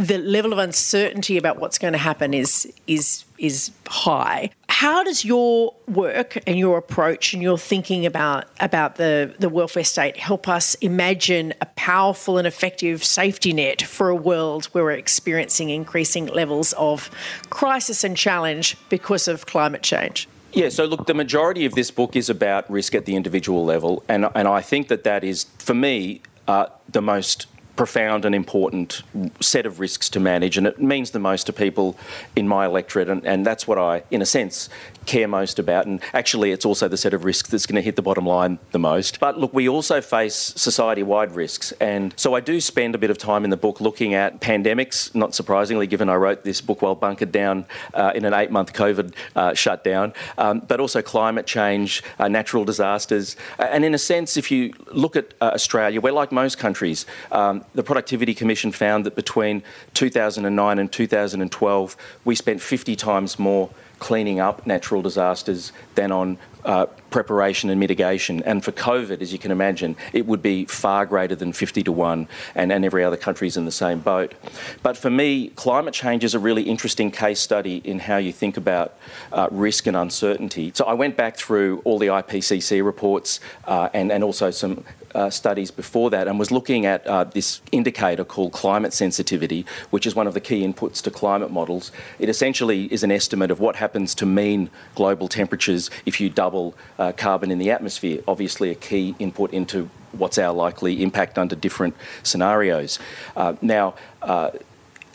the 0.00 0.16
level 0.18 0.52
of 0.52 0.58
uncertainty 0.58 1.36
about 1.36 1.58
what's 1.58 1.76
going 1.76 1.92
to 1.92 1.98
happen 1.98 2.32
is 2.32 2.72
is 2.86 3.24
is 3.38 3.70
high. 3.86 4.50
How 4.68 5.04
does 5.04 5.24
your 5.24 5.74
work 5.88 6.38
and 6.46 6.58
your 6.58 6.78
approach 6.78 7.34
and 7.34 7.42
your 7.42 7.58
thinking 7.58 8.06
about 8.06 8.46
about 8.60 8.96
the, 8.96 9.34
the 9.38 9.50
welfare 9.50 9.84
state 9.84 10.16
help 10.16 10.48
us 10.48 10.74
imagine 10.76 11.52
a 11.60 11.66
powerful 11.66 12.38
and 12.38 12.46
effective 12.46 13.04
safety 13.04 13.52
net 13.52 13.82
for 13.82 14.08
a 14.08 14.16
world 14.16 14.66
where 14.66 14.84
we're 14.84 14.92
experiencing 14.92 15.68
increasing 15.68 16.26
levels 16.26 16.72
of 16.74 17.10
crisis 17.50 18.02
and 18.02 18.16
challenge 18.16 18.76
because 18.88 19.28
of 19.28 19.44
climate 19.44 19.82
change? 19.82 20.28
Yeah, 20.52 20.70
so 20.70 20.84
look, 20.84 21.06
the 21.06 21.14
majority 21.14 21.64
of 21.66 21.74
this 21.74 21.90
book 21.90 22.16
is 22.16 22.28
about 22.28 22.68
risk 22.70 22.94
at 22.94 23.04
the 23.04 23.16
individual 23.16 23.64
level, 23.66 24.02
and 24.08 24.28
and 24.34 24.48
I 24.48 24.62
think 24.62 24.88
that 24.88 25.04
that 25.04 25.24
is, 25.24 25.44
for 25.58 25.74
me, 25.74 26.22
uh, 26.48 26.66
the 26.88 27.02
most 27.02 27.46
profound 27.80 28.26
and 28.26 28.34
important 28.34 29.02
set 29.40 29.64
of 29.64 29.80
risks 29.80 30.10
to 30.10 30.20
manage, 30.20 30.58
and 30.58 30.66
it 30.66 30.78
means 30.78 31.12
the 31.12 31.18
most 31.18 31.44
to 31.44 31.50
people 31.50 31.96
in 32.36 32.46
my 32.46 32.66
electorate, 32.66 33.08
and, 33.08 33.24
and 33.24 33.46
that's 33.46 33.66
what 33.66 33.78
I, 33.78 34.02
in 34.10 34.20
a 34.20 34.26
sense, 34.26 34.68
care 35.10 35.26
most 35.26 35.58
about. 35.58 35.86
And 35.86 36.00
actually, 36.14 36.52
it's 36.52 36.64
also 36.64 36.86
the 36.86 36.96
set 36.96 37.12
of 37.12 37.24
risks 37.24 37.48
that's 37.50 37.66
going 37.66 37.74
to 37.74 37.82
hit 37.82 37.96
the 37.96 38.02
bottom 38.02 38.24
line 38.24 38.60
the 38.70 38.78
most. 38.78 39.18
But 39.18 39.38
look, 39.38 39.52
we 39.52 39.68
also 39.68 40.00
face 40.00 40.36
society 40.36 41.02
wide 41.02 41.32
risks. 41.32 41.72
And 41.80 42.14
so 42.16 42.34
I 42.34 42.40
do 42.40 42.60
spend 42.60 42.94
a 42.94 42.98
bit 42.98 43.10
of 43.10 43.18
time 43.18 43.42
in 43.42 43.50
the 43.50 43.56
book 43.56 43.80
looking 43.80 44.14
at 44.14 44.40
pandemics, 44.40 45.12
not 45.12 45.34
surprisingly, 45.34 45.88
given 45.88 46.08
I 46.08 46.14
wrote 46.14 46.44
this 46.44 46.60
book 46.60 46.80
while 46.80 46.94
bunkered 46.94 47.32
down 47.32 47.66
uh, 47.92 48.12
in 48.14 48.24
an 48.24 48.32
eight 48.32 48.52
month 48.52 48.72
COVID 48.72 49.12
uh, 49.34 49.52
shutdown, 49.52 50.14
um, 50.38 50.60
but 50.60 50.78
also 50.78 51.02
climate 51.02 51.46
change, 51.46 52.04
uh, 52.20 52.28
natural 52.28 52.64
disasters. 52.64 53.36
And 53.58 53.84
in 53.84 53.94
a 53.94 53.98
sense, 53.98 54.36
if 54.36 54.52
you 54.52 54.72
look 54.92 55.16
at 55.16 55.34
uh, 55.40 55.50
Australia, 55.54 56.00
we're 56.00 56.12
like 56.12 56.30
most 56.30 56.58
countries. 56.58 57.04
Um, 57.32 57.64
the 57.74 57.82
Productivity 57.82 58.32
Commission 58.32 58.70
found 58.70 59.04
that 59.06 59.16
between 59.16 59.64
2009 59.94 60.78
and 60.78 60.92
2012, 60.92 61.96
we 62.24 62.34
spent 62.36 62.62
50 62.62 62.94
times 62.94 63.36
more 63.36 63.70
cleaning 64.00 64.40
up 64.40 64.66
natural 64.66 65.02
disasters 65.02 65.72
than 65.94 66.10
on 66.10 66.38
uh, 66.64 66.86
preparation 67.10 67.70
and 67.70 67.80
mitigation. 67.80 68.42
And 68.44 68.64
for 68.64 68.72
COVID, 68.72 69.20
as 69.20 69.32
you 69.32 69.38
can 69.38 69.50
imagine, 69.50 69.96
it 70.12 70.26
would 70.26 70.42
be 70.42 70.64
far 70.64 71.06
greater 71.06 71.34
than 71.34 71.52
50 71.52 71.82
to 71.84 71.92
1, 71.92 72.28
and, 72.54 72.72
and 72.72 72.84
every 72.84 73.04
other 73.04 73.16
country 73.16 73.48
is 73.48 73.56
in 73.56 73.64
the 73.64 73.72
same 73.72 74.00
boat. 74.00 74.34
But 74.82 74.96
for 74.96 75.10
me, 75.10 75.48
climate 75.50 75.94
change 75.94 76.24
is 76.24 76.34
a 76.34 76.38
really 76.38 76.62
interesting 76.62 77.10
case 77.10 77.40
study 77.40 77.80
in 77.84 77.98
how 77.98 78.16
you 78.16 78.32
think 78.32 78.56
about 78.56 78.94
uh, 79.32 79.48
risk 79.50 79.86
and 79.86 79.96
uncertainty. 79.96 80.72
So 80.74 80.84
I 80.84 80.94
went 80.94 81.16
back 81.16 81.36
through 81.36 81.82
all 81.84 81.98
the 81.98 82.08
IPCC 82.08 82.84
reports 82.84 83.40
uh, 83.66 83.88
and, 83.92 84.12
and 84.12 84.22
also 84.22 84.50
some 84.50 84.84
uh, 85.14 85.30
studies 85.30 85.70
before 85.70 86.10
that 86.10 86.28
and 86.28 86.38
was 86.38 86.50
looking 86.50 86.86
at 86.86 87.06
uh, 87.06 87.24
this 87.24 87.60
indicator 87.72 88.24
called 88.24 88.52
climate 88.52 88.92
sensitivity, 88.92 89.66
which 89.90 90.06
is 90.06 90.14
one 90.14 90.26
of 90.26 90.34
the 90.34 90.40
key 90.40 90.66
inputs 90.66 91.02
to 91.02 91.10
climate 91.10 91.50
models. 91.50 91.90
It 92.18 92.28
essentially 92.28 92.84
is 92.92 93.02
an 93.02 93.10
estimate 93.10 93.50
of 93.50 93.60
what 93.60 93.76
happens 93.76 94.14
to 94.16 94.26
mean 94.26 94.70
global 94.94 95.28
temperatures 95.28 95.90
if 96.06 96.20
you 96.20 96.30
double 96.30 96.49
uh, 96.98 97.12
carbon 97.12 97.50
in 97.50 97.58
the 97.58 97.70
atmosphere, 97.70 98.22
obviously, 98.26 98.70
a 98.70 98.74
key 98.74 99.14
input 99.18 99.52
into 99.52 99.88
what's 100.12 100.38
our 100.38 100.52
likely 100.52 101.02
impact 101.02 101.38
under 101.38 101.54
different 101.54 101.94
scenarios. 102.22 102.98
Uh, 103.36 103.54
now, 103.62 103.94
uh, 104.22 104.50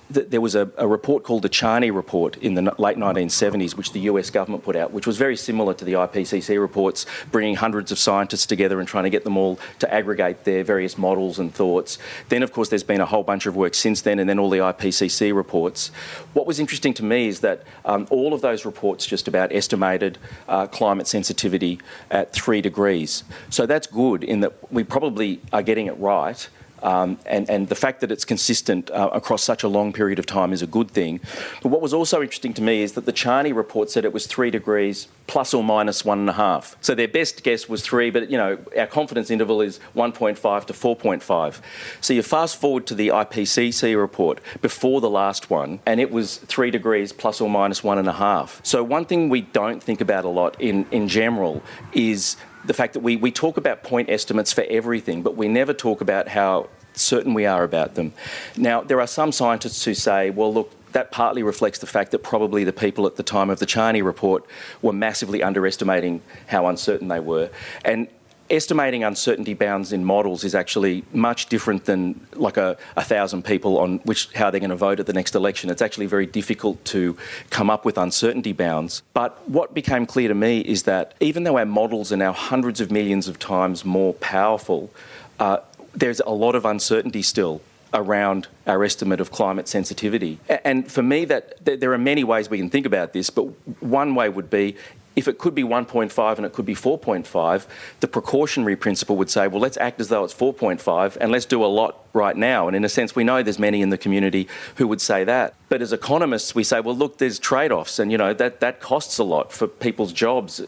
there 0.09 0.41
was 0.41 0.53
a, 0.53 0.69
a, 0.77 0.87
report 0.87 1.23
called 1.23 1.41
the 1.41 1.49
Charney 1.49 1.89
Report 1.89 2.37
in 2.37 2.53
the 2.53 2.61
late 2.77 2.97
1970s, 2.97 3.75
which 3.75 3.91
the 3.91 4.01
US 4.01 4.29
government 4.29 4.63
put 4.63 4.75
out, 4.75 4.91
which 4.91 5.07
was 5.07 5.17
very 5.17 5.35
similar 5.35 5.73
to 5.73 5.83
the 5.83 5.93
IPCC 5.93 6.59
reports, 6.59 7.05
bringing 7.31 7.55
hundreds 7.55 7.91
of 7.91 7.97
scientists 7.97 8.45
together 8.45 8.79
and 8.79 8.87
trying 8.87 9.05
to 9.05 9.09
get 9.09 9.23
them 9.23 9.35
all 9.35 9.59
to 9.79 9.91
aggregate 9.91 10.43
their 10.43 10.63
various 10.63 10.97
models 10.97 11.39
and 11.39 11.53
thoughts. 11.53 11.97
Then, 12.29 12.43
of 12.43 12.51
course, 12.51 12.69
there's 12.69 12.83
been 12.83 13.01
a 13.01 13.05
whole 13.05 13.23
bunch 13.23 13.47
of 13.47 13.55
work 13.55 13.73
since 13.73 14.01
then, 14.01 14.19
and 14.19 14.29
then 14.29 14.37
all 14.37 14.49
the 14.49 14.59
IPCC 14.59 15.35
reports. 15.35 15.89
What 16.33 16.45
was 16.45 16.59
interesting 16.59 16.93
to 16.95 17.03
me 17.03 17.27
is 17.27 17.39
that 17.39 17.63
um, 17.83 18.07
all 18.11 18.33
of 18.33 18.41
those 18.41 18.63
reports 18.63 19.07
just 19.07 19.27
about 19.27 19.51
estimated 19.51 20.19
uh, 20.47 20.67
climate 20.67 21.07
sensitivity 21.07 21.79
at 22.11 22.31
three 22.31 22.61
degrees. 22.61 23.23
So 23.49 23.65
that's 23.65 23.87
good 23.87 24.23
in 24.23 24.41
that 24.41 24.53
we 24.71 24.83
probably 24.83 25.41
are 25.51 25.63
getting 25.63 25.87
it 25.87 25.97
right. 25.99 26.47
Um, 26.83 27.17
and, 27.25 27.49
and, 27.49 27.69
the 27.69 27.75
fact 27.75 28.01
that 28.01 28.11
it's 28.11 28.25
consistent 28.25 28.91
uh, 28.91 29.09
across 29.13 29.43
such 29.43 29.63
a 29.63 29.67
long 29.67 29.93
period 29.93 30.19
of 30.19 30.25
time 30.25 30.53
is 30.53 30.61
a 30.61 30.67
good 30.67 30.91
thing. 30.91 31.19
But 31.63 31.69
what 31.69 31.81
was 31.81 31.93
also 31.93 32.21
interesting 32.21 32.53
to 32.55 32.61
me 32.61 32.83
is 32.83 32.93
that 32.93 33.05
the 33.05 33.11
Charney 33.11 33.53
report 33.53 33.89
said 33.89 34.05
it 34.05 34.13
was 34.13 34.27
three 34.27 34.51
degrees 34.51 35.07
plus 35.27 35.53
or 35.53 35.63
minus 35.63 36.05
one 36.05 36.19
and 36.19 36.29
a 36.29 36.33
half. 36.33 36.75
So 36.81 36.93
their 36.93 37.07
best 37.07 37.43
guess 37.43 37.67
was 37.67 37.81
three, 37.81 38.11
but 38.11 38.29
you 38.29 38.37
know 38.37 38.57
our 38.77 38.87
confidence 38.87 39.31
interval 39.31 39.61
is 39.61 39.79
1.5 39.95 40.65
to 40.65 40.73
4.5. 40.73 41.61
So 42.01 42.13
you 42.13 42.21
fast 42.21 42.59
forward 42.59 42.85
to 42.87 42.95
the 42.95 43.07
IPCC 43.09 43.97
report 43.99 44.39
before 44.61 45.01
the 45.01 45.09
last 45.09 45.49
one, 45.49 45.79
and 45.85 45.99
it 45.99 46.11
was 46.11 46.37
three 46.37 46.71
degrees 46.71 47.11
plus 47.11 47.41
or 47.41 47.49
minus 47.49 47.83
one 47.83 47.97
and 47.97 48.07
a 48.07 48.13
half. 48.13 48.61
So 48.63 48.83
one 48.83 49.05
thing 49.05 49.29
we 49.29 49.41
don't 49.41 49.81
think 49.81 50.01
about 50.01 50.25
a 50.25 50.29
lot 50.29 50.59
in, 50.61 50.85
in 50.91 51.07
general 51.07 51.63
is 51.93 52.37
the 52.65 52.73
fact 52.73 52.93
that 52.93 53.01
we, 53.01 53.15
we 53.15 53.31
talk 53.31 53.57
about 53.57 53.83
point 53.83 54.09
estimates 54.09 54.53
for 54.53 54.63
everything, 54.69 55.21
but 55.21 55.35
we 55.35 55.47
never 55.47 55.73
talk 55.73 56.01
about 56.01 56.27
how 56.27 56.69
certain 56.93 57.33
we 57.33 57.45
are 57.45 57.63
about 57.63 57.95
them. 57.95 58.13
Now, 58.57 58.81
there 58.81 59.01
are 59.01 59.07
some 59.07 59.31
scientists 59.31 59.83
who 59.83 59.93
say, 59.93 60.29
well, 60.29 60.53
look, 60.53 60.71
that 60.93 61.11
partly 61.11 61.43
reflects 61.43 61.79
the 61.79 61.87
fact 61.87 62.11
that 62.11 62.19
probably 62.19 62.63
the 62.63 62.73
people 62.73 63.05
at 63.05 63.17
the 63.17 63.23
time 63.23 63.49
of 63.49 63.59
the 63.59 63.65
Charney 63.65 64.01
report 64.01 64.45
were 64.81 64.93
massively 64.93 65.43
underestimating 65.43 66.21
how 66.47 66.67
uncertain 66.67 67.09
they 67.09 67.19
were. 67.19 67.49
And 67.83 68.07
estimating 68.49 69.03
uncertainty 69.03 69.53
bounds 69.53 69.91
in 69.91 70.05
models 70.05 70.43
is 70.43 70.53
actually 70.53 71.03
much 71.13 71.47
different 71.47 71.85
than 71.85 72.19
like 72.33 72.57
a, 72.57 72.77
a 72.95 73.03
thousand 73.03 73.43
people 73.43 73.79
on 73.79 73.97
which 73.99 74.31
how 74.33 74.49
they're 74.49 74.59
going 74.59 74.69
to 74.69 74.75
vote 74.75 74.99
at 74.99 75.05
the 75.05 75.13
next 75.13 75.35
election. 75.35 75.69
It's 75.69 75.81
actually 75.81 76.05
very 76.05 76.25
difficult 76.25 76.83
to 76.85 77.17
come 77.49 77.69
up 77.69 77.85
with 77.85 77.97
uncertainty 77.97 78.53
bounds. 78.53 79.01
But 79.13 79.47
what 79.49 79.73
became 79.73 80.05
clear 80.05 80.27
to 80.27 80.35
me 80.35 80.59
is 80.59 80.83
that 80.83 81.13
even 81.19 81.43
though 81.43 81.57
our 81.57 81.65
models 81.65 82.11
are 82.11 82.17
now 82.17 82.33
hundreds 82.33 82.81
of 82.81 82.91
millions 82.91 83.27
of 83.27 83.39
times 83.39 83.83
more 83.83 84.13
powerful, 84.13 84.91
uh, 85.39 85.57
there's 85.93 86.19
a 86.19 86.31
lot 86.31 86.55
of 86.55 86.65
uncertainty 86.65 87.21
still 87.21 87.61
around 87.93 88.47
our 88.67 88.83
estimate 88.83 89.21
of 89.21 89.31
climate 89.31 89.67
sensitivity. 89.67 90.37
And 90.49 90.91
for 90.91 91.01
me, 91.01 91.25
that 91.25 91.63
there 91.63 91.93
are 91.93 91.97
many 91.97 92.23
ways 92.23 92.49
we 92.49 92.57
can 92.57 92.69
think 92.69 92.85
about 92.85 93.13
this, 93.13 93.29
but 93.29 93.43
one 93.81 94.15
way 94.15 94.27
would 94.27 94.49
be 94.49 94.75
if 95.15 95.27
it 95.27 95.37
could 95.37 95.55
be 95.55 95.63
1.5 95.63 96.37
and 96.37 96.45
it 96.45 96.53
could 96.53 96.65
be 96.65 96.75
4.5, 96.75 97.65
the 97.99 98.07
precautionary 98.07 98.75
principle 98.75 99.15
would 99.17 99.29
say, 99.29 99.47
well, 99.47 99.61
let's 99.61 99.77
act 99.77 99.99
as 99.99 100.09
though 100.09 100.23
it's 100.23 100.33
4.5 100.33 101.17
and 101.19 101.31
let's 101.31 101.45
do 101.45 101.63
a 101.63 101.67
lot 101.67 102.05
right 102.13 102.35
now. 102.35 102.67
And 102.67 102.75
in 102.75 102.83
a 102.83 102.89
sense, 102.89 103.15
we 103.15 103.23
know 103.23 103.43
there's 103.43 103.59
many 103.59 103.81
in 103.81 103.89
the 103.89 103.97
community 103.97 104.47
who 104.75 104.87
would 104.87 105.01
say 105.01 105.23
that. 105.25 105.53
But 105.67 105.81
as 105.81 105.93
economists, 105.93 106.55
we 106.55 106.63
say, 106.63 106.79
well, 106.79 106.95
look, 106.95 107.17
there's 107.17 107.39
trade-offs, 107.39 107.99
and 107.99 108.11
you 108.11 108.17
know 108.17 108.33
that 108.33 108.59
that 108.59 108.79
costs 108.79 109.17
a 109.17 109.23
lot 109.23 109.51
for 109.51 109.67
people's 109.67 110.13
jobs, 110.13 110.61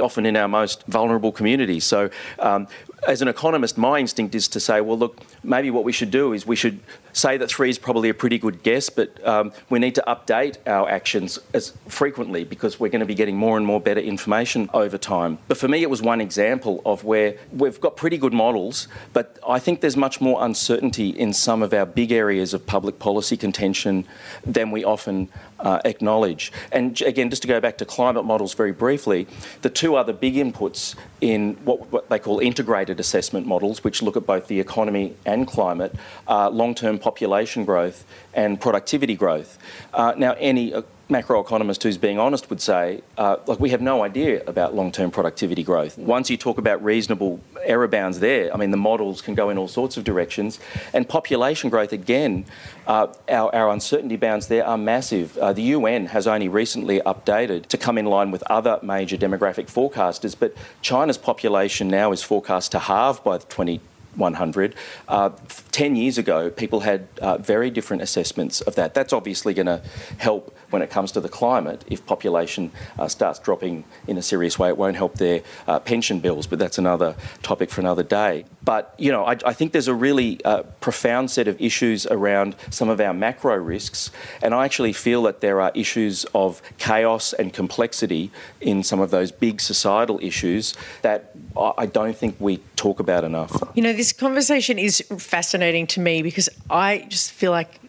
often 0.00 0.26
in 0.26 0.36
our 0.36 0.48
most 0.48 0.84
vulnerable 0.86 1.32
communities. 1.32 1.84
So, 1.84 2.08
um, 2.38 2.68
as 3.06 3.22
an 3.22 3.28
economist, 3.28 3.76
my 3.76 3.98
instinct 3.98 4.34
is 4.34 4.48
to 4.48 4.60
say, 4.60 4.80
well, 4.80 4.98
look, 4.98 5.20
maybe 5.42 5.70
what 5.70 5.84
we 5.84 5.92
should 5.92 6.10
do 6.10 6.32
is 6.32 6.46
we 6.46 6.56
should 6.56 6.80
say 7.12 7.36
that 7.36 7.48
three 7.48 7.70
is 7.70 7.78
probably 7.78 8.08
a 8.08 8.14
pretty 8.14 8.38
good 8.38 8.62
guess, 8.62 8.90
but 8.90 9.24
um, 9.26 9.52
we 9.70 9.78
need 9.78 9.94
to 9.94 10.04
update 10.06 10.56
our 10.66 10.88
actions 10.88 11.38
as 11.52 11.72
frequently 11.86 12.44
because 12.44 12.80
we're 12.80 12.88
going 12.88 13.00
to 13.00 13.06
be 13.06 13.14
getting 13.14 13.36
more 13.36 13.56
and 13.56 13.66
more 13.66 13.80
better 13.80 14.00
information 14.00 14.68
over 14.74 14.98
time. 14.98 15.38
But 15.48 15.58
for 15.58 15.68
me, 15.68 15.82
it 15.82 15.90
was 15.90 16.02
one 16.02 16.20
example 16.20 16.82
of 16.84 17.04
where 17.04 17.36
we've 17.52 17.80
got 17.80 17.96
pretty 17.96 18.18
good 18.18 18.32
models, 18.32 18.88
but 19.12 19.38
I 19.48 19.58
think 19.58 19.80
there's 19.80 19.96
much 19.96 20.20
more 20.20 20.44
uncertainty 20.44 21.10
in 21.10 21.32
some 21.32 21.62
of 21.62 21.72
our 21.72 21.86
big 21.86 22.10
areas 22.10 22.52
of 22.52 22.66
public 22.66 22.98
policy 22.98 23.36
contention 23.36 24.06
than 24.44 24.70
we 24.70 24.84
often 24.84 25.28
uh, 25.60 25.80
acknowledge. 25.84 26.52
And 26.72 27.00
again, 27.02 27.30
just 27.30 27.42
to 27.42 27.48
go 27.48 27.60
back 27.60 27.78
to 27.78 27.84
climate 27.84 28.24
models 28.24 28.54
very 28.54 28.72
briefly, 28.72 29.26
the 29.62 29.70
two 29.70 29.94
other 29.94 30.12
big 30.12 30.34
inputs 30.34 30.94
in 31.20 31.54
what, 31.64 31.90
what 31.92 32.08
they 32.10 32.18
call 32.18 32.38
integrated 32.40 32.93
assessment 33.00 33.46
models, 33.46 33.84
which 33.84 34.02
look 34.02 34.16
at 34.16 34.26
both 34.26 34.48
the 34.48 34.60
economy 34.60 35.14
and 35.24 35.46
climate, 35.46 35.94
are 36.26 36.50
long 36.50 36.74
term 36.74 36.98
population 36.98 37.64
growth 37.64 38.04
and 38.32 38.60
productivity 38.60 39.14
growth. 39.14 39.58
Uh, 39.92 40.14
now, 40.16 40.32
any 40.34 40.72
uh, 40.72 40.82
macroeconomist 41.10 41.82
who's 41.82 41.98
being 41.98 42.18
honest 42.18 42.48
would 42.48 42.60
say, 42.60 43.02
uh, 43.18 43.36
like, 43.46 43.60
we 43.60 43.70
have 43.70 43.82
no 43.82 44.02
idea 44.02 44.42
about 44.46 44.74
long 44.74 44.90
term 44.90 45.10
productivity 45.10 45.62
growth. 45.62 45.98
Once 45.98 46.30
you 46.30 46.36
talk 46.36 46.58
about 46.58 46.82
reasonable 46.82 47.40
error 47.62 47.88
bounds 47.88 48.20
there, 48.20 48.52
I 48.52 48.56
mean, 48.56 48.70
the 48.70 48.76
models 48.76 49.20
can 49.20 49.34
go 49.34 49.50
in 49.50 49.58
all 49.58 49.68
sorts 49.68 49.96
of 49.96 50.04
directions. 50.04 50.58
And 50.92 51.08
population 51.08 51.68
growth, 51.70 51.92
again, 51.92 52.46
uh, 52.86 53.08
our, 53.28 53.54
our, 53.54 53.70
uncertainty 53.70 54.16
bounds 54.16 54.48
there 54.48 54.66
are 54.66 54.78
massive. 54.78 55.36
Uh, 55.38 55.52
the 55.52 55.62
UN 55.62 56.06
has 56.06 56.26
only 56.26 56.48
recently 56.48 57.00
updated 57.00 57.66
to 57.66 57.76
come 57.76 57.98
in 57.98 58.06
line 58.06 58.30
with 58.30 58.42
other 58.50 58.78
major 58.82 59.16
demographic 59.16 59.66
forecasters, 59.66 60.34
but 60.38 60.54
China's 60.80 61.18
population 61.18 61.88
now 61.88 62.12
is 62.12 62.22
forecast 62.22 62.72
to 62.72 62.78
halve 62.78 63.22
by 63.24 63.38
20. 63.38 63.80
100. 64.16 64.74
Uh, 65.08 65.30
10 65.72 65.96
years 65.96 66.18
ago, 66.18 66.50
people 66.50 66.80
had 66.80 67.08
uh, 67.20 67.38
very 67.38 67.70
different 67.70 68.02
assessments 68.02 68.60
of 68.62 68.74
that. 68.76 68.94
That's 68.94 69.12
obviously 69.12 69.54
going 69.54 69.66
to 69.66 69.82
help 70.18 70.56
when 70.70 70.82
it 70.82 70.90
comes 70.90 71.12
to 71.12 71.20
the 71.20 71.28
climate. 71.28 71.84
If 71.88 72.04
population 72.06 72.72
uh, 72.98 73.08
starts 73.08 73.38
dropping 73.38 73.84
in 74.06 74.18
a 74.18 74.22
serious 74.22 74.58
way, 74.58 74.68
it 74.68 74.76
won't 74.76 74.96
help 74.96 75.14
their 75.14 75.42
uh, 75.66 75.78
pension 75.78 76.20
bills, 76.20 76.46
but 76.46 76.58
that's 76.58 76.78
another 76.78 77.14
topic 77.42 77.70
for 77.70 77.80
another 77.80 78.02
day. 78.02 78.44
But, 78.64 78.94
you 78.98 79.12
know, 79.12 79.24
I, 79.24 79.36
I 79.44 79.52
think 79.52 79.72
there's 79.72 79.88
a 79.88 79.94
really 79.94 80.44
uh, 80.44 80.62
profound 80.80 81.30
set 81.30 81.48
of 81.48 81.60
issues 81.60 82.06
around 82.06 82.56
some 82.70 82.88
of 82.88 83.00
our 83.00 83.14
macro 83.14 83.56
risks, 83.56 84.10
and 84.42 84.54
I 84.54 84.64
actually 84.64 84.92
feel 84.92 85.22
that 85.22 85.40
there 85.40 85.60
are 85.60 85.70
issues 85.74 86.24
of 86.34 86.62
chaos 86.78 87.32
and 87.32 87.52
complexity 87.52 88.30
in 88.60 88.82
some 88.82 89.00
of 89.00 89.10
those 89.10 89.30
big 89.30 89.60
societal 89.60 90.18
issues 90.22 90.74
that 91.02 91.34
I 91.56 91.86
don't 91.86 92.16
think 92.16 92.36
we 92.40 92.58
talk 92.74 92.98
about 92.98 93.22
enough. 93.22 93.62
You 93.74 93.82
know, 93.82 93.92
this 93.92 94.03
conversation 94.12 94.78
is 94.78 95.00
fascinating 95.18 95.86
to 95.88 96.00
me 96.00 96.22
because 96.22 96.48
I 96.70 97.06
just 97.08 97.32
feel 97.32 97.50
like 97.50 97.80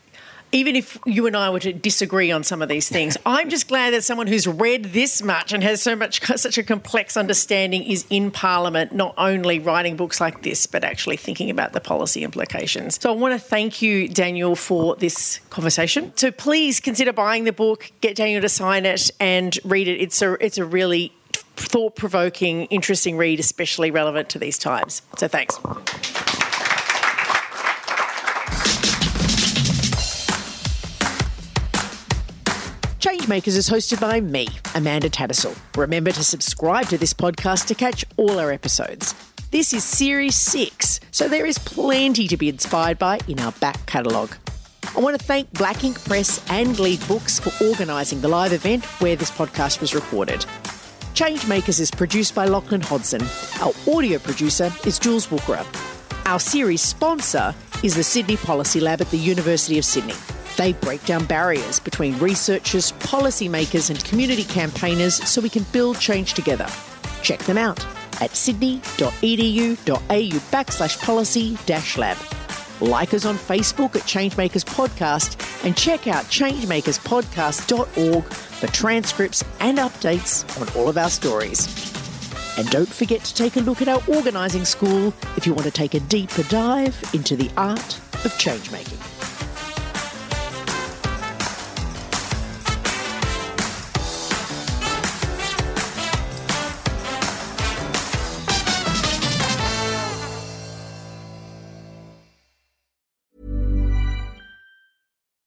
even 0.55 0.77
if 0.77 0.97
you 1.05 1.27
and 1.27 1.35
I 1.35 1.49
were 1.49 1.59
to 1.59 1.73
disagree 1.73 2.31
on 2.31 2.43
some 2.43 2.61
of 2.61 2.69
these 2.69 2.87
things, 2.87 3.17
I'm 3.25 3.49
just 3.49 3.67
glad 3.67 3.93
that 3.93 4.03
someone 4.03 4.27
who's 4.27 4.47
read 4.47 4.85
this 4.85 5.21
much 5.21 5.51
and 5.51 5.61
has 5.63 5.81
so 5.81 5.95
much 5.95 6.21
such 6.37 6.57
a 6.57 6.63
complex 6.63 7.17
understanding 7.17 7.83
is 7.83 8.05
in 8.09 8.31
Parliament, 8.31 8.93
not 8.93 9.13
only 9.17 9.59
writing 9.59 9.97
books 9.97 10.21
like 10.21 10.43
this, 10.43 10.65
but 10.65 10.83
actually 10.83 11.17
thinking 11.17 11.49
about 11.49 11.73
the 11.73 11.81
policy 11.81 12.23
implications. 12.23 13.01
So 13.01 13.11
I 13.11 13.15
want 13.15 13.33
to 13.33 13.39
thank 13.39 13.81
you, 13.81 14.07
Daniel, 14.07 14.55
for 14.55 14.95
this 14.95 15.39
conversation. 15.49 16.13
So 16.15 16.31
please 16.31 16.79
consider 16.79 17.11
buying 17.11 17.43
the 17.43 17.53
book, 17.53 17.91
get 18.01 18.15
Daniel 18.15 18.41
to 18.41 18.49
sign 18.49 18.85
it, 18.85 19.11
and 19.19 19.57
read 19.65 19.87
it. 19.87 20.01
It's 20.01 20.21
a 20.21 20.33
it's 20.43 20.57
a 20.57 20.65
really 20.65 21.11
thought 21.55 21.95
provoking, 21.95 22.65
interesting 22.65 23.17
read, 23.17 23.39
especially 23.39 23.91
relevant 23.91 24.29
to 24.29 24.39
these 24.39 24.57
times. 24.57 25.01
So 25.17 25.27
thanks. 25.27 25.57
Changemakers 32.99 33.55
is 33.55 33.69
hosted 33.69 34.01
by 34.01 34.19
me, 34.19 34.47
Amanda 34.73 35.09
Tattersall. 35.09 35.55
Remember 35.77 36.11
to 36.11 36.23
subscribe 36.23 36.87
to 36.87 36.97
this 36.97 37.13
podcast 37.13 37.67
to 37.67 37.75
catch 37.75 38.03
all 38.17 38.39
our 38.39 38.51
episodes. 38.51 39.13
This 39.51 39.73
is 39.73 39.83
Series 39.83 40.35
6, 40.35 40.99
so 41.11 41.29
there 41.29 41.45
is 41.45 41.57
plenty 41.59 42.27
to 42.27 42.35
be 42.35 42.49
inspired 42.49 42.97
by 42.97 43.19
in 43.27 43.39
our 43.39 43.51
back 43.53 43.85
catalogue. 43.85 44.35
I 44.95 44.99
want 44.99 45.19
to 45.19 45.23
thank 45.23 45.51
Black 45.53 45.77
Inc 45.77 46.03
Press 46.05 46.43
and 46.49 46.75
Gleebooks 46.75 47.39
for 47.39 47.65
organising 47.65 48.21
the 48.21 48.27
live 48.27 48.53
event 48.53 48.83
where 49.01 49.15
this 49.15 49.29
podcast 49.29 49.81
was 49.81 49.93
recorded. 49.93 50.45
Changemakers 51.15 51.79
is 51.79 51.89
produced 51.91 52.35
by 52.35 52.45
Lachlan 52.45 52.81
Hodson. 52.81 53.21
Our 53.61 53.71
audio 53.95 54.19
producer 54.19 54.69
is 54.85 54.99
Jules 54.99 55.27
Wookera. 55.27 55.65
Our 56.25 56.41
series 56.41 56.81
sponsor 56.81 57.55
is 57.83 57.95
the 57.95 58.03
Sydney 58.03 58.35
Policy 58.35 58.81
Lab 58.81 58.99
at 58.99 59.09
the 59.11 59.17
University 59.17 59.77
of 59.77 59.85
Sydney. 59.85 60.15
They 60.57 60.73
break 60.73 61.05
down 61.05 61.23
barriers 61.23 61.79
between 61.79 62.19
researchers, 62.19 62.91
policymakers, 62.93 63.89
and 63.89 64.03
community 64.03 64.43
campaigners 64.43 65.25
so 65.25 65.39
we 65.39 65.47
can 65.47 65.63
build 65.71 66.01
change 66.01 66.33
together. 66.33 66.67
Check 67.21 67.39
them 67.45 67.57
out 67.57 67.79
at 68.21 68.35
sydney.edu.au 68.35 70.39
backslash 70.51 71.01
policy 71.01 71.57
dash 71.65 71.97
lab. 71.97 72.17
Like 72.81 73.13
us 73.13 73.23
on 73.23 73.37
Facebook 73.37 73.95
at 73.95 74.01
Changemakers 74.01 74.65
Podcast 74.65 75.37
and 75.63 75.77
check 75.77 76.07
out 76.07 76.25
changemakerspodcast.org 76.25 78.25
for 78.59 78.67
transcripts 78.67 79.43
and 79.59 79.77
updates 79.77 80.43
on 80.61 80.67
all 80.77 80.89
of 80.89 80.97
our 80.97 81.09
stories. 81.09 81.67
And 82.57 82.69
don't 82.69 82.91
forget 82.91 83.21
to 83.21 83.33
take 83.35 83.57
a 83.57 83.59
look 83.59 83.81
at 83.81 83.87
our 83.87 84.01
organising 84.07 84.65
school 84.65 85.13
if 85.35 85.45
you 85.45 85.53
want 85.53 85.65
to 85.65 85.71
take 85.71 85.93
a 85.93 85.99
deeper 86.01 86.43
dive 86.43 86.97
into 87.13 87.35
the 87.35 87.51
art 87.57 87.97
of 88.23 88.31
changemaking. 88.37 89.04